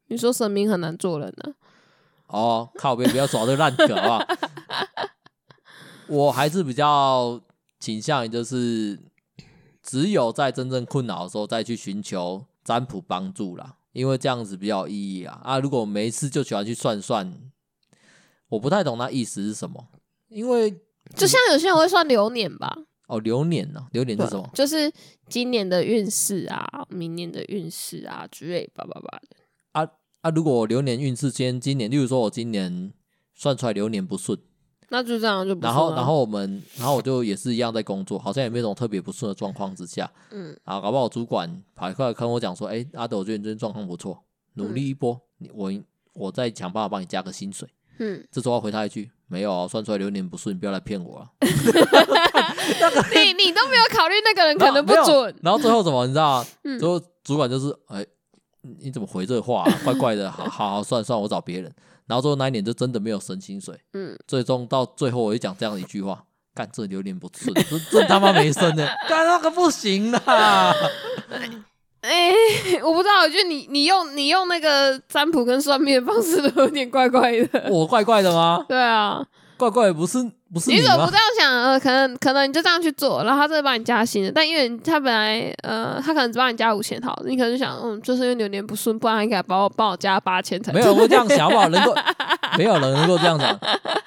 [0.09, 1.53] 你说神明很难做人呢？
[2.27, 3.09] 哦，靠边！
[3.11, 4.27] 不要耍这个烂梗好不好？
[6.09, 7.41] 我还是比较
[7.79, 8.99] 倾向于，就是
[9.85, 15.39] 只有在真正困扰的时候再去寻求占卜帮助啦，因为这样子比较有意义啊！
[15.45, 17.33] 啊，如果每一次就喜欢去算算，
[18.49, 19.87] 我不太懂那意思是什么，
[20.29, 20.71] 因为
[21.15, 22.75] 就像有些人会算流年吧。
[23.07, 23.87] 哦，流年呢？
[23.93, 24.51] 流年是什么？
[24.55, 24.91] 就是
[25.29, 29.37] 今年的运势啊，明年的运势啊之类，叭叭叭的。
[29.73, 29.87] 啊
[30.23, 30.31] 啊！
[30.31, 32.91] 如果流年运势今今年，例如说我今年
[33.35, 34.39] 算出来流年不顺，
[34.95, 35.63] 那就这样就不。
[35.65, 44.23] 然后然后我们然后我就也是一样在工作，好像也没有什么特别不顺的状况之下，嗯，啊，搞不好主管跑过来跟我讲说，哎，阿德，我觉得你最近状况不错，
[44.55, 45.73] 努力一波，嗯、我
[46.13, 47.69] 我再想办法帮你加个薪水。
[47.99, 49.11] 嗯，这时候要回他一句。
[49.27, 51.27] 没有啊，算出来流年不顺，你不要来骗我啊！
[51.41, 58.05] 你你都没有考虑那个人可能不准，然后最后怎么你知道最后主管就是哎，
[58.61, 59.79] 你怎么回这话、啊？
[59.83, 61.75] 怪怪的，好好好，算算我找别人。
[62.07, 63.79] 然后最后那一年就真的没有神薪水。
[63.93, 66.25] 嗯，最终到最后我就讲这样一句话：
[66.55, 70.75] 干这榴莲不吃，这这他妈没生的，干那个不行啦！
[72.01, 77.71] 哎、欸，我不知道，我觉得你你用你用那个占卜跟算命的方式都有点怪怪的。
[77.71, 78.63] 我怪怪的吗？
[78.69, 79.27] 对啊，
[79.57, 80.19] 怪怪的不是
[80.55, 81.53] 不是你，你怎么不这样想？
[81.65, 84.31] 呃，可能可能你就这样去做，然后他就会帮你加薪的。
[84.31, 90.73] 但因为他本来呃，他可能只帮你加五千，好，你可能就想，嗯，就是因为流年不顺，不然他应该帮我帮我加八千才。
[90.73, 91.69] 没有人会这样想，好不好？
[91.69, 91.93] 能够
[92.57, 93.59] 没有人能够这样想。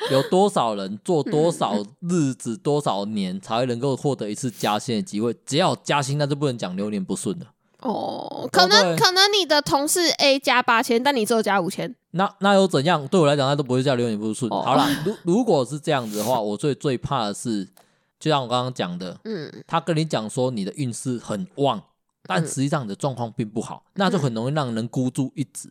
[0.09, 1.75] 有多少人做多少
[2.09, 5.35] 日子、嗯、多少年才会能够获得一次加薪的机会？
[5.45, 7.45] 只要加薪，那就不能讲流年不顺的。
[7.81, 13.07] 哦，可能可能你的同事 A 加八千，但你只有加五千，那那又怎样？
[13.07, 14.51] 对我来讲，那都不会叫流年不顺。
[14.51, 17.67] 哦、好了，如如果是这样子的话，我最最怕的是，
[18.19, 21.81] 就像我刚刚讲的，嗯，他跟你讲说你的运势很旺，
[22.23, 25.69] 但实际上你的状况并不好，嗯、那就很容易让人孤注一掷。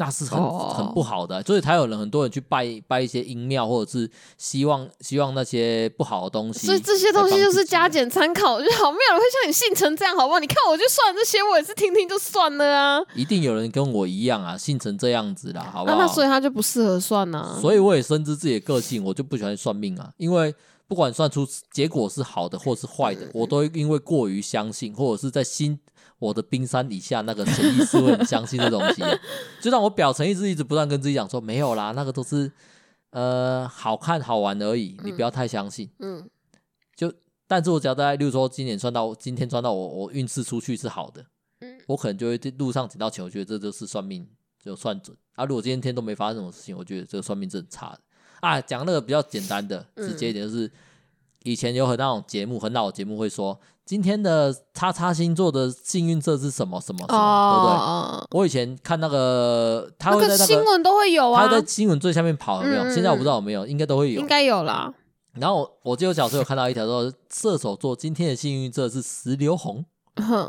[0.00, 0.40] 那是很
[0.70, 6.66] 很不好的，所以才有人很多人去拜拜一些阴庙，或者是希望希望那些不好的东西。
[6.68, 10.38] 所以这些东西就是加减参考，我觉得好，没有人会像你信成这样，好不好？
[10.38, 13.00] 你看我就算这些，我也是听听就算了啊。
[13.16, 15.96] 一定有人跟我一样啊，信成这样子啦，好不好？
[15.96, 17.58] 那，那所以他就不适合算呢、啊。
[17.60, 20.54] 所以我也深知自己的个性，我就不喜欢算命啊，因为
[20.86, 25.76] 不管算出结果是好的或是坏的，我都因为过于相信，或者是在心。
[26.18, 29.02] 我的冰山底下那个潜意识会很相信这东西，
[29.60, 32.50] 就让我表层一直一直不断跟自己讲说，没有啦，那个都是
[33.10, 35.88] 呃好看好玩而已，你不要太相信。
[36.00, 36.30] 嗯，嗯
[36.96, 37.12] 就
[37.46, 41.24] 但是我只要在，例如说今年算到今天算到我我运势出去是好的，
[41.60, 44.26] 嗯，我可能就会路上捡到钱，我觉得这就是算命
[44.62, 45.44] 就算准啊。
[45.44, 48.00] 如果今天天都没发生这种事情，我觉得这个算命是很差的
[48.40, 48.60] 啊。
[48.60, 50.66] 讲那个比较简单的直接一点就是。
[50.66, 50.70] 嗯
[51.44, 53.58] 以前有很那种节目，很老的节目会说
[53.88, 58.38] 今天的叉叉星座的幸运色是什么什么什么，哦、对不对？
[58.38, 62.82] 我以前看那个，他会在、那个、那个新闻都会有啊，他在新闻最下面跑有没有？
[62.82, 64.92] 嗯、现在我不知道有没有，应该都会有，应该有啦。
[65.36, 69.82] 然后我记得我小时候有看到一条说，射手座今天的幸运色是石榴红。
[70.16, 70.46] 哼，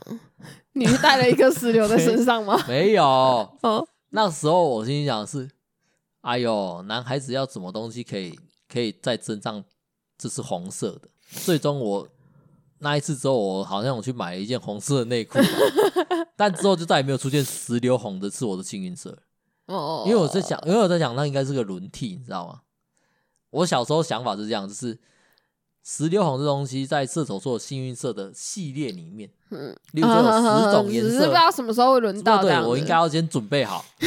[0.73, 2.61] 你是带了一颗石榴在身上吗？
[2.67, 3.05] 没有。
[3.05, 5.49] 哦，那时候我心里想的是，
[6.19, 8.37] 哎呦，男孩子要什么东西可以
[8.67, 9.63] 可以在身上？
[10.17, 11.03] 这是红色的。
[11.45, 12.05] 最终我
[12.79, 15.37] 那一次之后，我好像我去买了一件红色的内裤，
[16.35, 19.17] 但之后就再也没有出现石榴红的是我的幸运色。
[19.65, 22.61] 哦，因为我在想，因为我在想，那应该是个轮替，你知道吗？
[23.51, 24.99] 我小时候想法是这样，就是。
[25.91, 32.43] 石榴红这东西在射手座幸运色的系列里面，嗯，例如说有十种颜色，只是不知道什么时候会轮到。
[32.43, 33.83] 对，我应该要先准备好。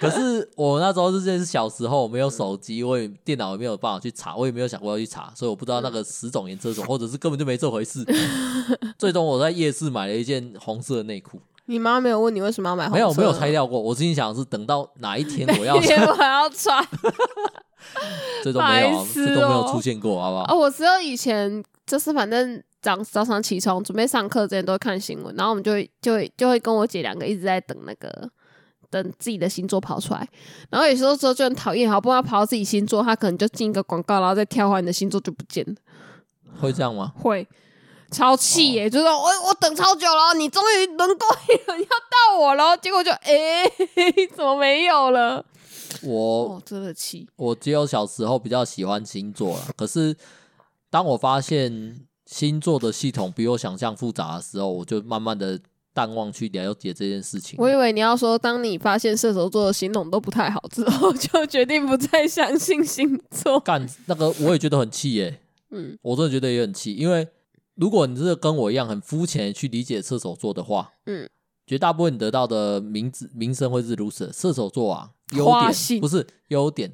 [0.00, 8.02] 可是我那时候是真是小时候，我没有手机，我也电脑也没有办法去查，我也没有想过要去查，所以我不知道那个十种颜色种， 或者是根本就没这回事。
[8.96, 12.94] 最终我在夜市买了一件红色的内裤，你妈没有问你为什么要买红色？
[12.94, 13.78] 没有，没有拆掉过。
[13.78, 16.82] 我心里想的是等到哪一天我要哪一天我要穿，
[18.42, 20.44] 这都没有、这都没有出现过，好不好？
[20.54, 28.30] 哦，我只有以前就是反正早早上起床准备上课之前都会看新闻，然后我们就会就会就会跟我姐两个一直在等那个
[28.90, 30.28] 等自己的星座跑出来，
[30.70, 35.74] 然后有时候时候就很讨厌，好不容易跑到自己星座，他可能就进一个广告，然后再跳换你的星座就不见了，
[36.60, 37.12] 会这样吗？
[37.20, 37.46] 会。
[38.10, 38.86] 超气耶！
[38.86, 41.28] 哦、就是我我等超久了，你终于轮过
[41.76, 45.44] 要到我了，结果就哎、欸，怎么没有了？
[46.02, 47.28] 我、哦、真的气！
[47.36, 50.16] 我只有小时候比较喜欢星座了，可是
[50.90, 55.58] 当我发现星座的系统比我想象复杂的时候，我就慢慢的
[55.92, 57.56] 淡忘去了解这件事情。
[57.58, 63.58] 我以为你要说，当你发现射手座的系统都不太好之后，就决定不再相信星座。
[63.60, 65.40] 干那个我也觉得很气耶，
[65.70, 67.28] 嗯，我真的觉得也很气，因为。
[67.80, 71.30] 如果你是跟我一样很肤浅去理解射手座的话，嗯，
[71.68, 74.32] 绝大部分你得到的名字名声会是如此。
[74.32, 76.90] 射手座啊，优点不是优点，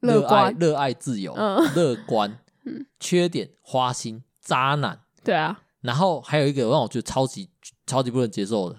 [0.00, 5.62] 热爱热爱自由，乐观， 嗯，缺点花心渣男，对啊。
[5.80, 7.48] 然后还有一个让我觉得超级
[7.86, 8.78] 超级不能接受的，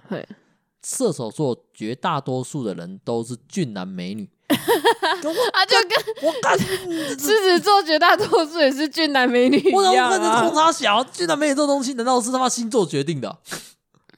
[0.84, 4.30] 射手座绝大多数的人都是俊男美女。
[4.52, 10.48] 啊，就跟我看 狮子座绝大多数也是俊男美女一样啊。
[10.48, 13.39] 空差小俊男美女这东西，难道是他妈星座决定的？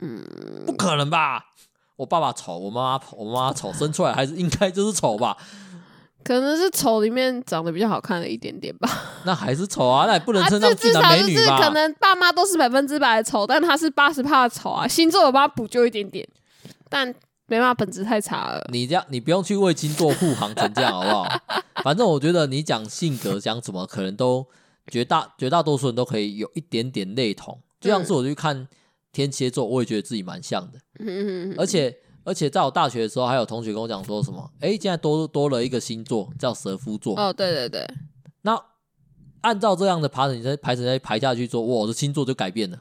[0.04, 1.44] 嗯，不可能吧？
[1.96, 5.38] 我爸爸丑，我妈妈我妈妈丑，生出来还是应该就是丑吧？
[6.24, 8.90] 可能是丑里面长得比较好看了一点点吧。
[9.26, 11.42] 那还是丑啊，那也不能称上俊男美女吧？
[11.42, 14.88] 至少就是可能爸妈都是百分之百的丑，但他是八十趴的丑啊。
[14.88, 16.28] 星座我帮他补救一点点，
[16.90, 17.14] 但。
[17.46, 18.66] 没办法，本质太差了。
[18.72, 21.28] 你这样，你不用去为星座护航成这样，好不好？
[21.84, 24.48] 反正我觉得你讲性格讲什么，可能都
[24.88, 27.60] 绝大绝大多数人都可以有一点点类同。
[27.82, 28.66] 就像是我去看
[29.14, 30.80] 天蝎座，我也觉得自己蛮像的。
[31.00, 31.96] 嗯、而且
[32.26, 34.52] 而且在我大学的时候，还有同学跟我讲说什么？
[34.60, 37.18] 哎，现在多多了一个星座叫蛇夫座。
[37.18, 37.88] 哦，对对对。
[38.42, 38.60] 那
[39.42, 42.80] 按照这样的排程，再排程再排下去做，我的星座就改变了。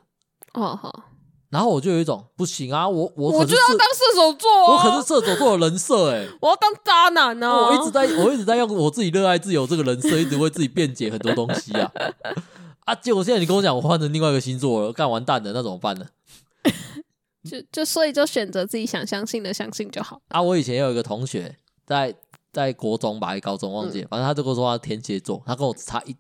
[0.55, 1.05] 哦好。
[1.51, 7.68] 然后我就有一种不行啊，我我我就要当射手座，啊，我可是射手座的人设哎，我要当渣男呢，啊。
[7.68, 11.93] 我一直在我一直在用我自己热爱自由这个人设，一直为自己辩解很多东西啊
[12.87, 12.95] 啊！
[12.95, 16.07] 结果现在你跟我讲，我换成另外一个星座了，干完蛋了，那怎么办呢？
[17.48, 20.40] 就就所以就选择自己想相信的相信就好啊！
[20.40, 22.14] 我以前有一个同学在
[22.52, 26.16] 在国中吧，还是高中忘记反正他就跟我说他天蝎座，他跟我只差一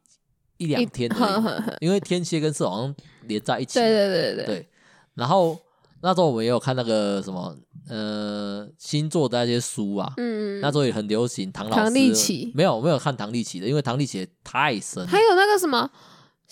[0.56, 2.94] 一两天 的，呵呵呵因为天蝎跟射好像
[3.28, 4.68] 连在一起，对对对对对。
[5.14, 5.56] 然后
[6.00, 7.56] 那时候我们也有看那个什么
[7.88, 15.06] 呃星座的那些书啊，嗯，那时候也很流行唐老师，唐立奇没有没有看唐立奇的，因为唐立淇太深。
[15.06, 15.88] 还有那个什么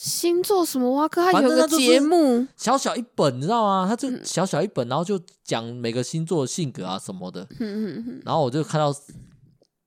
[0.03, 3.87] 星座什么哇哥，还有个节目小小一本，你知道吗？
[3.87, 7.47] 他就小小一本，然后就讲每个星座的性格啊什么的。
[7.59, 8.91] 嗯，然后我就看到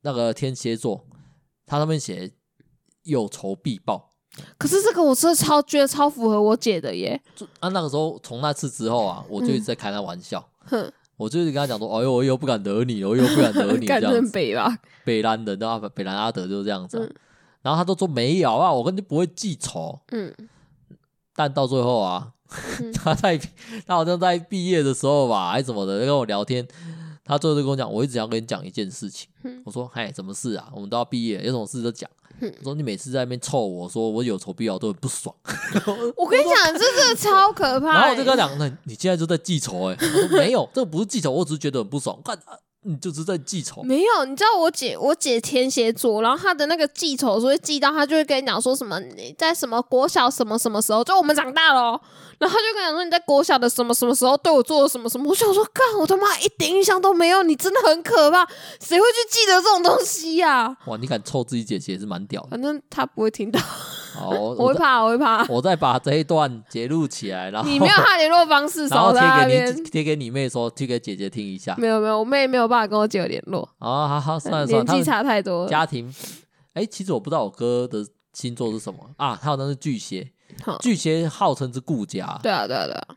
[0.03, 1.03] 那个天蝎座，
[1.65, 2.31] 他上面写
[3.01, 4.11] 有仇必报。
[4.59, 7.19] 可是这个我真的超觉得超符合我姐的耶！
[7.59, 14.31] 啊，那个时候从那次之后啊，我就一直在开他玩笑，哼，我就一直跟他讲说，哎呦，我又不敢惹你，我又不敢惹你， 这样子。
[14.31, 15.89] 北吧，北兰的，对吧？
[15.95, 16.99] 北兰阿德就是这样子。
[16.99, 17.15] 嗯、
[17.63, 19.99] 然后他都说没有啊，我根本就不会记仇。
[20.11, 20.31] 嗯。
[21.35, 22.31] 但到最后啊，
[22.79, 23.35] 嗯、 他在
[23.87, 26.67] 他好像在毕业的时候吧，还是什么的，跟我聊天，
[27.25, 29.27] 他最后就跟我讲，我一直想跟你讲一件事情。
[29.41, 30.69] 嗯、我说，嗨，什么事啊？
[30.75, 32.07] 我们都要毕业，有什么事就讲。
[32.39, 35.33] 我说你每次在那边臭我说我有仇必报都很不爽。
[36.17, 37.93] 我跟你讲，这真的超可怕。
[37.97, 39.97] 然后我就跟他讲，那你现在就在记仇哎、欸？
[39.97, 42.19] 他说没有，这个不是记仇，我只是觉得很不爽。
[42.23, 42.37] 看。
[42.83, 43.81] 你就是在记仇？
[43.83, 51.99] 没有，你知道我姐，我姐天蝎座，然后她的那个记仇，所以记到她就会跟你讲说什么你在什么国小什么什么时候，就我们长大了，
[52.37, 58.45] 然后她就跟你讲说你在国小的什么什么时候对我做了什么什么，我想说，干，我他妈一点印象都没有，你真的很可怕，
[58.79, 60.77] 谁会去记得这种东西呀、啊？
[60.87, 63.59] 哇，你敢臭自己姐姐也是蛮屌的，反正她不会听到。
[64.13, 65.45] 好，我会怕，我会怕。
[65.47, 71.75] 我再把这一段截录起来，然后你没有他联络方式， 然后贴给你，贴给你妹说，贴给姐姐听一下。
[71.77, 73.67] 没有没有，我妹没有办法跟我姐联络。
[73.79, 75.67] 啊，好好算了算了，年纪差太多。
[75.67, 76.07] 家庭，
[76.73, 79.37] 哎、欸，其实我不知道我哥的星座是什么啊？
[79.41, 80.31] 他好像是巨蟹，
[80.79, 82.39] 巨蟹号称是顾家。
[82.43, 83.07] 对啊对啊对啊，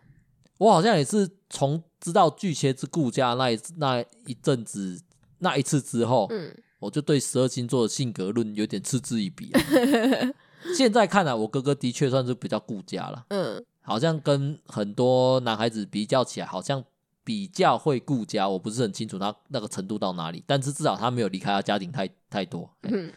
[0.59, 5.01] 我好像也是从知道巨蟹是顾家那一那一阵子
[5.41, 9.61] 那一次之后，嗯，我就对十二星座的性格论有点嗤之以鼻、啊。
[10.75, 13.25] 现在看来，我哥哥的确算是比较顾家了。
[13.29, 16.83] 嗯，好像跟很多男孩子比较起来，好像
[17.23, 18.49] 比较会顾家。
[18.49, 22.71] 我不是很清楚他那个程度到哪里，但是至少他没有离开他家庭太太多。
[22.83, 23.13] 嗯，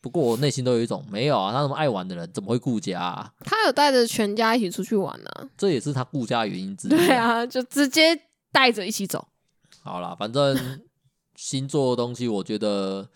[0.00, 3.32] 不过我内心都有一种没有啊，他那么爱玩的人怎么会顾家啊？
[3.44, 6.96] 他有带着全家一起出去玩呢、啊，这也是他顾家的原因之一、啊。
[6.96, 8.18] 对啊，就直接
[8.50, 9.28] 带着一起走。
[9.82, 10.80] 好啦，反正
[11.36, 13.08] 星座的东西，我觉得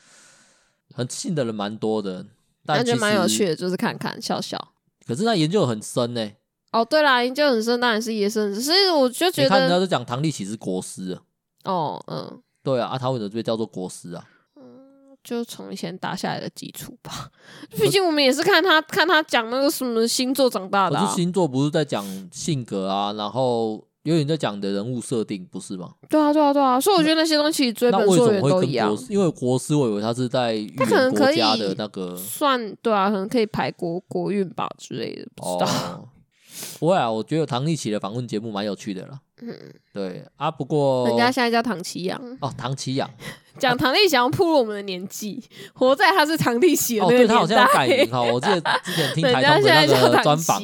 [0.94, 2.26] 很信的人蛮多的，
[2.66, 4.58] 但觉蛮有趣的，就是看看笑笑。
[5.06, 6.36] 可是他研究很深呢、欸。
[6.72, 8.52] 哦，对啦，研究很深，当然是夜深。
[8.52, 11.22] 只是我就觉得，你看人家都讲唐立淇是国师啊。
[11.64, 14.24] 哦，嗯，对啊，啊，他为什么被叫做国师啊？
[14.56, 17.30] 嗯，就从以前打下来的基础吧。
[17.78, 21.04] 毕竟我们也是看他看他讲那个什么星座长大的、啊。
[21.04, 23.86] 可是星座不是在讲性格啊，然后。
[24.06, 25.90] 有点在讲的人物设定，不是吗？
[26.08, 28.96] 对啊，对啊，对啊，所以我觉得那些东西追本溯源都一样。
[29.10, 35.66] 因为国师，我以为他是在他可能可以的那个算对啊，可能可以排国国运吧之类的，不知道。
[35.66, 36.08] 哦、
[36.78, 39.18] 不会啊，我觉得唐立奇的访问节目蛮有趣的啦。
[39.42, 39.54] 嗯，
[39.92, 43.08] 对啊，不过人家现在叫唐奇阳哦，唐奇阳
[43.58, 45.42] 讲唐立淇要暴露我们的年纪，
[45.74, 47.34] 活在他是唐立淇的那个年代。
[47.34, 50.62] 哦，对他好像要改名哈，我记得之前听 台中的那个专访，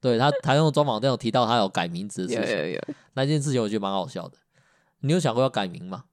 [0.00, 2.80] 对他台中的专访都有提到他有改名字的事情，有有有，
[3.14, 4.36] 那件事情我觉得蛮好笑的。
[5.00, 6.04] 你有想过要改名吗？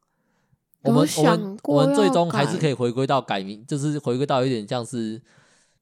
[0.83, 5.19] 我们我们我们最终还是可以回归到改名，就是回归到有点像是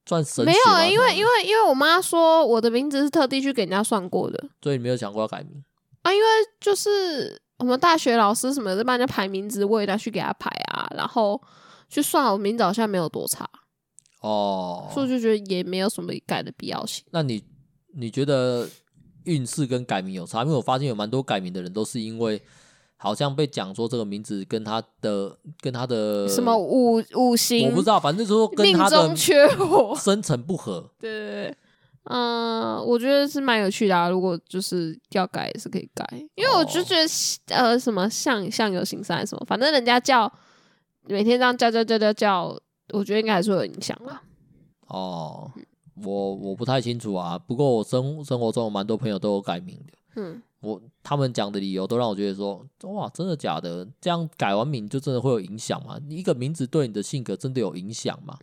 [0.06, 0.42] 算神。
[0.42, 5.62] 没有，因为因为因为我妈说我的名字是特地去给人家算过的，所以你没有想过要改名。
[6.04, 6.26] 啊，因为
[6.60, 11.40] 就是我们大学老师什么的帮人家排名字，我也要去给他排啊，然后
[11.88, 13.48] 去算我名字好像没有多差
[14.20, 17.02] 哦，所以我就觉得也没有什么改的必要性。
[17.10, 17.42] 那你
[17.94, 18.68] 你觉得
[19.24, 20.42] 运势跟改名有差？
[20.42, 22.42] 因为我发现有蛮多改名的人都是因为
[22.96, 30.90] 好像被讲说这个名字跟他的跟他的什么五五行，我不知道，反正说跟他的缺火生辰不合。
[31.00, 31.56] 对对对。
[32.04, 34.08] 嗯，我觉得是蛮有趣的啊。
[34.08, 37.04] 如果就是要改，也是可以改，因为我就觉得、
[37.56, 40.30] 哦、呃，什么相相由心生什么，反正人家叫
[41.06, 42.58] 每天这样叫叫叫叫叫，
[42.92, 44.22] 我觉得应该还是会有影响吧。
[44.88, 45.50] 哦，
[46.02, 47.38] 我我不太清楚啊。
[47.38, 49.92] 不过我生生活中有蛮多朋友都有改名的。
[50.16, 53.88] 嗯，我他们讲的理由都让我觉得说，哇，真的假的？
[54.00, 55.98] 这样改完名就真的会有影响吗？
[56.06, 58.36] 你一个名字对你的性格真的有影响吗？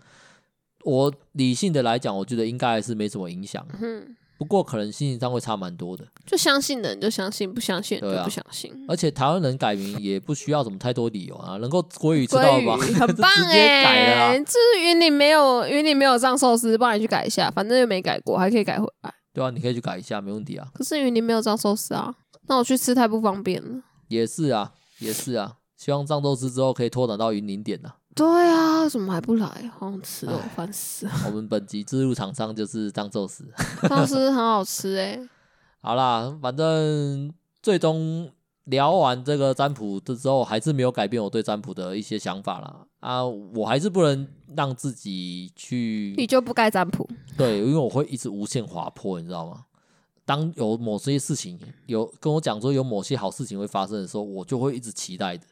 [0.84, 3.66] 我理性的来讲，我觉得应该还是没什么影响。
[3.82, 6.06] 嗯，不过可能心情上会差蛮多的。
[6.26, 8.74] 就相信的人就相信，不相信人就不相信。
[8.88, 12.78] 而且台湾人改名也不需要什么太多理由啊，能够国语知道吧？
[13.00, 14.38] 很棒哎！
[14.40, 19.14] 这是云林没有云林没有藏寿司，帮你去改一下，反正又没改过，还可以改回来。
[19.34, 20.68] 对啊，你可以去改一下，没问题啊。
[20.74, 22.14] 可是云林没有藏寿司啊，
[22.48, 23.82] 那我去吃太不方便了。
[24.08, 27.94] 也是啊，也是啊，希望藏寿司之后可以拓展到云林点呐。
[28.14, 29.47] 对啊，怎么还不来？
[29.78, 31.12] 好想吃哦，烦死了。
[31.28, 33.45] 我们本集自入厂商就是张寿司，
[33.88, 35.20] 藏寿司很好吃哎。
[35.82, 37.34] 好啦，反正
[37.64, 38.30] 最终
[38.66, 42.86] 聊完这个占卜的之后，还是没有改变我对占卜的一些想法啦。
[42.99, 47.09] 啊，我还是不能让自己去，你就不该占卜。
[47.38, 49.66] 对，因为我会一直无限滑坡，你知道吗？
[50.24, 55.43] 当有某些事情有跟我讲说有某些好事情会发生的时候，我就会一直期待的。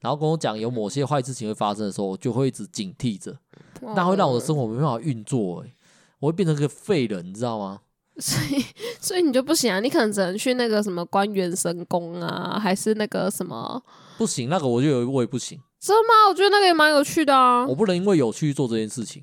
[0.00, 3.36] 然后跟我讲有某些坏事情会发生的时候，我就会一直警惕着，
[3.80, 5.72] 那会让我的生活没办法运作，哎，
[6.20, 7.80] 我会变成个废人，你知道吗？
[8.18, 8.64] 所以，
[9.00, 13.82] 所以你就不行啊，你可能只能去那个什么关元神宫啊，还是那个什么？
[14.16, 15.60] 不行，那个我就有我也不行。
[15.80, 16.28] 真的吗？
[16.28, 17.64] 我觉得那个也蛮有趣的啊。
[17.66, 19.22] 我不能因为有趣做这件事情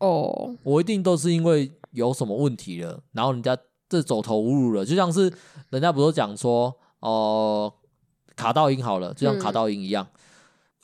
[0.00, 3.56] 哦，我一定都是因为有什么问题了，然后人家
[3.88, 5.32] 这走投无路了，就像是
[5.70, 7.10] 人家不是讲说哦。
[7.10, 7.72] 呃
[8.42, 10.06] 卡到音好了，就像卡到音一样，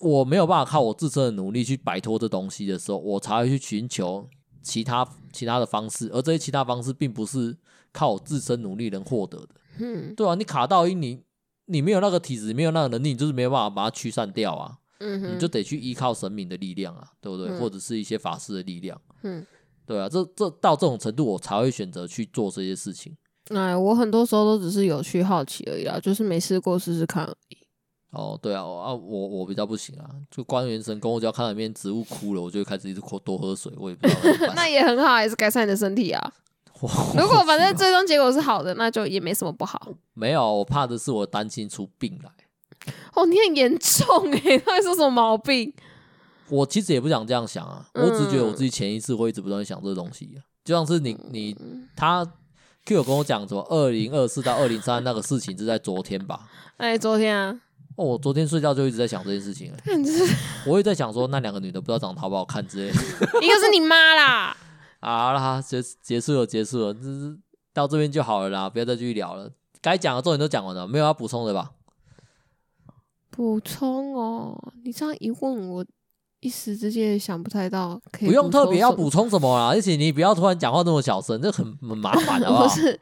[0.00, 4.28] 嗯，我没有办法靠我自身的努力去摆脱这东西的时候，我才会去寻求
[4.62, 7.56] 其他其他的方式，而这些其他方式并不是
[7.92, 9.48] 靠我自身努力能获得的。
[9.78, 11.20] 嗯，对啊，你卡到音，你
[11.66, 14.78] 你没有那个体质，没有那个能力，你就是没有办法把它驱散掉啊。
[15.00, 17.48] 嗯，你就得去依靠神明的力量啊，对不对？
[17.48, 19.00] 嗯，或者是一些法师的力量。
[19.22, 19.46] 嗯，
[19.86, 23.16] 对啊，这这到这种程度，我才会选择去做这些事情。
[23.50, 27.56] 哎，我很多时候都只是有趣好奇而已啦，就是没试过试试看而已。
[28.10, 34.52] 哦，对啊，啊，我我比较不行啊，就关元神功，我只要看到里面植物枯了，我就会开始一直多喝水，我也不知道。
[34.56, 36.32] 那也很好，也是改善你的身体啊。
[36.80, 39.88] 如果反正最终结果是好的，那就也没什么不好。
[40.14, 42.30] 没有，我怕的是我担心出病来。
[43.14, 45.74] 哦，你很严重诶，到底是什么毛病？
[46.48, 51.54] 我其实也不想这样想啊，我只觉得我自己潜意识会一直不断想这个东西，啊，就像是你你
[51.94, 52.26] 他。
[52.88, 56.48] Q 有跟我讲什么，二零二四到二零三那个事情是在昨天吧？
[56.78, 57.60] 哎，昨天啊！
[57.96, 59.70] 哦，我昨天睡觉就一直在想这件事情。
[60.66, 62.98] 我也在想说，那两个女的不知道长得好不好看之类的。
[63.42, 64.56] 一个是你妈啦。
[65.00, 67.38] 好啦，结结束了，结束了，这是
[67.74, 69.50] 到这边就好了啦，不要再继续聊了。
[69.82, 71.72] 该讲的重点都讲完了，没有要补充的吧？
[73.30, 75.84] 补充哦，你这样一问我。
[76.40, 82.48] 一时之间也想不太到，可以不用特别要补充什么啦，而且你不要突然讲话那么小声，这很很麻烦 的。
[82.48, 82.98] 不是，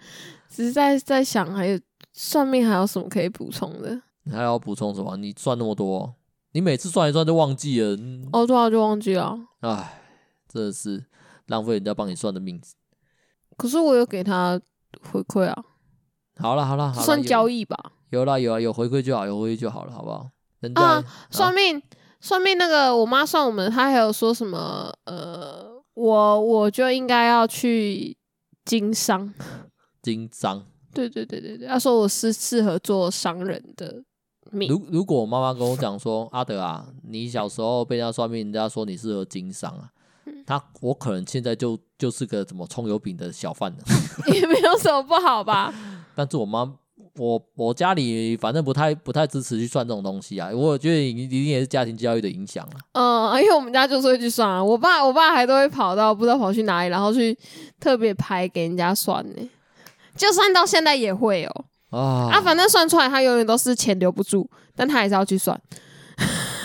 [0.48, 1.78] 只是在在想还有
[2.12, 4.00] 算命还有什么可以补充的？
[4.24, 5.16] 你还要补充什么？
[5.18, 6.14] 你算那么多，
[6.52, 7.96] 你每次算一算就忘记了。
[8.32, 9.38] 哦，对啊，就忘记了。
[9.60, 10.00] 哎，
[10.48, 11.04] 真的是
[11.46, 12.60] 浪费人家帮你算的命。
[13.56, 14.60] 可是我有给他
[15.12, 15.64] 回馈啊。
[16.38, 17.76] 好了好了，算交易吧。
[18.10, 20.28] 有啦有啊，有回馈就好，有回馈就好了，好不好？
[20.60, 21.82] 人家、啊、算命
[22.26, 24.92] 算命那个，我妈算我们，她还有说什么？
[25.04, 28.16] 呃，我我就应该要去
[28.64, 29.32] 经商。
[30.02, 30.66] 经商。
[30.92, 34.02] 对对对对对，她说我是适合做商人的
[34.50, 34.68] 命。
[34.68, 39.88] 如如果我妈妈跟我讲说，阿德啊，你小时候被人家算命，人家说你适合经商啊，
[40.44, 43.78] 他我可能现在就就是个怎么葱油饼的小贩了，
[44.34, 45.72] 也没有什么不好吧？
[46.16, 46.74] 但是我妈。
[47.18, 52.72] 我我家里反正不太不太支持去算这种东西啊，我觉得一定也是家庭教育的影响了。
[52.92, 57.36] 嗯，因为我们家就是会去算啊，我爸我爸还都会跑到不知道跑去哪里，然后去
[57.80, 59.50] 特别排给人家算呢。
[60.16, 61.98] 就算到现在也会哦、喔。
[61.98, 65.58] 啊啊，反正算出来他永远都是钱留不住，但他还是要去算。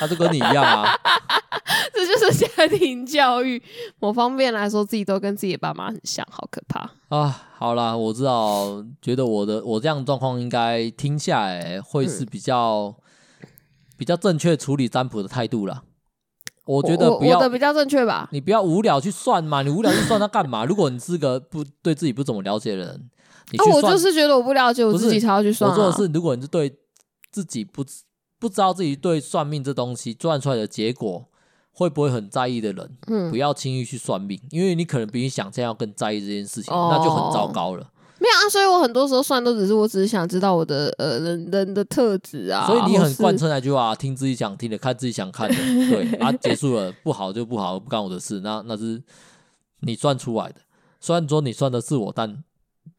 [0.02, 0.92] 他就跟你一样啊。
[1.94, 3.62] 这就是家庭教育，
[4.00, 7.44] 某方面来说，自己都跟自己的爸妈很像，好可怕啊！
[7.58, 12.96] 好啦，我知道，觉得我的我这样状况应该听下来会是比较、
[13.42, 13.48] 嗯、
[13.96, 15.84] 比较正确处理占卜的态度啦。
[16.66, 20.66] 我觉得不要的比较正确吧，你不要无聊去算嘛，你无聊去算它干嘛？
[20.66, 23.10] 如果你是个不对自己不怎么了解的人，
[23.52, 25.74] 你去算，啊、我就是觉得我不了解，我自己才要去算、啊。
[25.74, 26.74] 我做的是，如果你是对
[27.32, 27.84] 自己不
[28.42, 31.28] 不知道自己对算命这东西算出来的结果。
[31.74, 37.90] 会不会很在意的人，嗯，不要轻易去算命，因为你可能比你想象要更在意这件事情，哦、那就很糟糕了。
[38.20, 42.68] 没有啊，所以我很多时候算都只是我只是想知道我的呃人人的特质啊。
[42.68, 48.42] 所以你很贯彻那句话，听自己想听的，看自己想看的，对啊，结束了，不好就不好，不干我的事。
[48.42, 49.02] 那那是
[49.80, 50.56] 你算出来的，
[51.00, 52.44] 虽然说你算的是我，但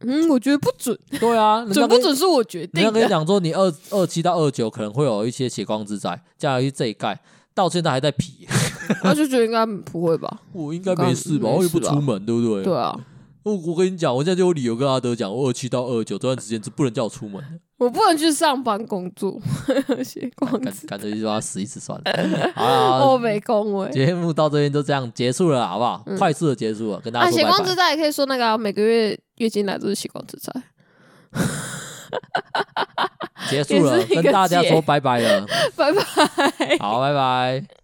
[0.07, 0.98] 嗯，我觉得不准。
[1.20, 2.82] 对啊，准不准是我决定的。
[2.82, 7.18] 人家跟你讲说，你二二七到二九可能会有一些血光之灾，加上这一盖。
[7.55, 8.48] 到现在还在皮，
[9.05, 10.40] 他就觉得应该不会吧？
[10.55, 11.50] 我应该没事吧？
[11.50, 12.64] 我也不出门，对不对？
[12.64, 12.98] 对啊。
[13.45, 17.59] 我我跟你讲，我现在就有理由跟阿德讲，我二七到二九这段时间是不能叫我出门的。
[17.78, 19.40] 我不能去上班工作，
[20.05, 22.53] 写光子，干脆就让他死一死算了。
[22.55, 23.90] 好了，我没 工位。
[23.90, 26.05] 节目到这边就这样结束了，好不好？
[26.16, 27.51] 快速的结束了，跟大家说拜拜。
[27.51, 30.53] 血光之灾也可以说那个每个月月经来都是血光之灾。
[33.51, 37.82] 结束了，跟大家说拜拜了，拜拜，好，拜拜。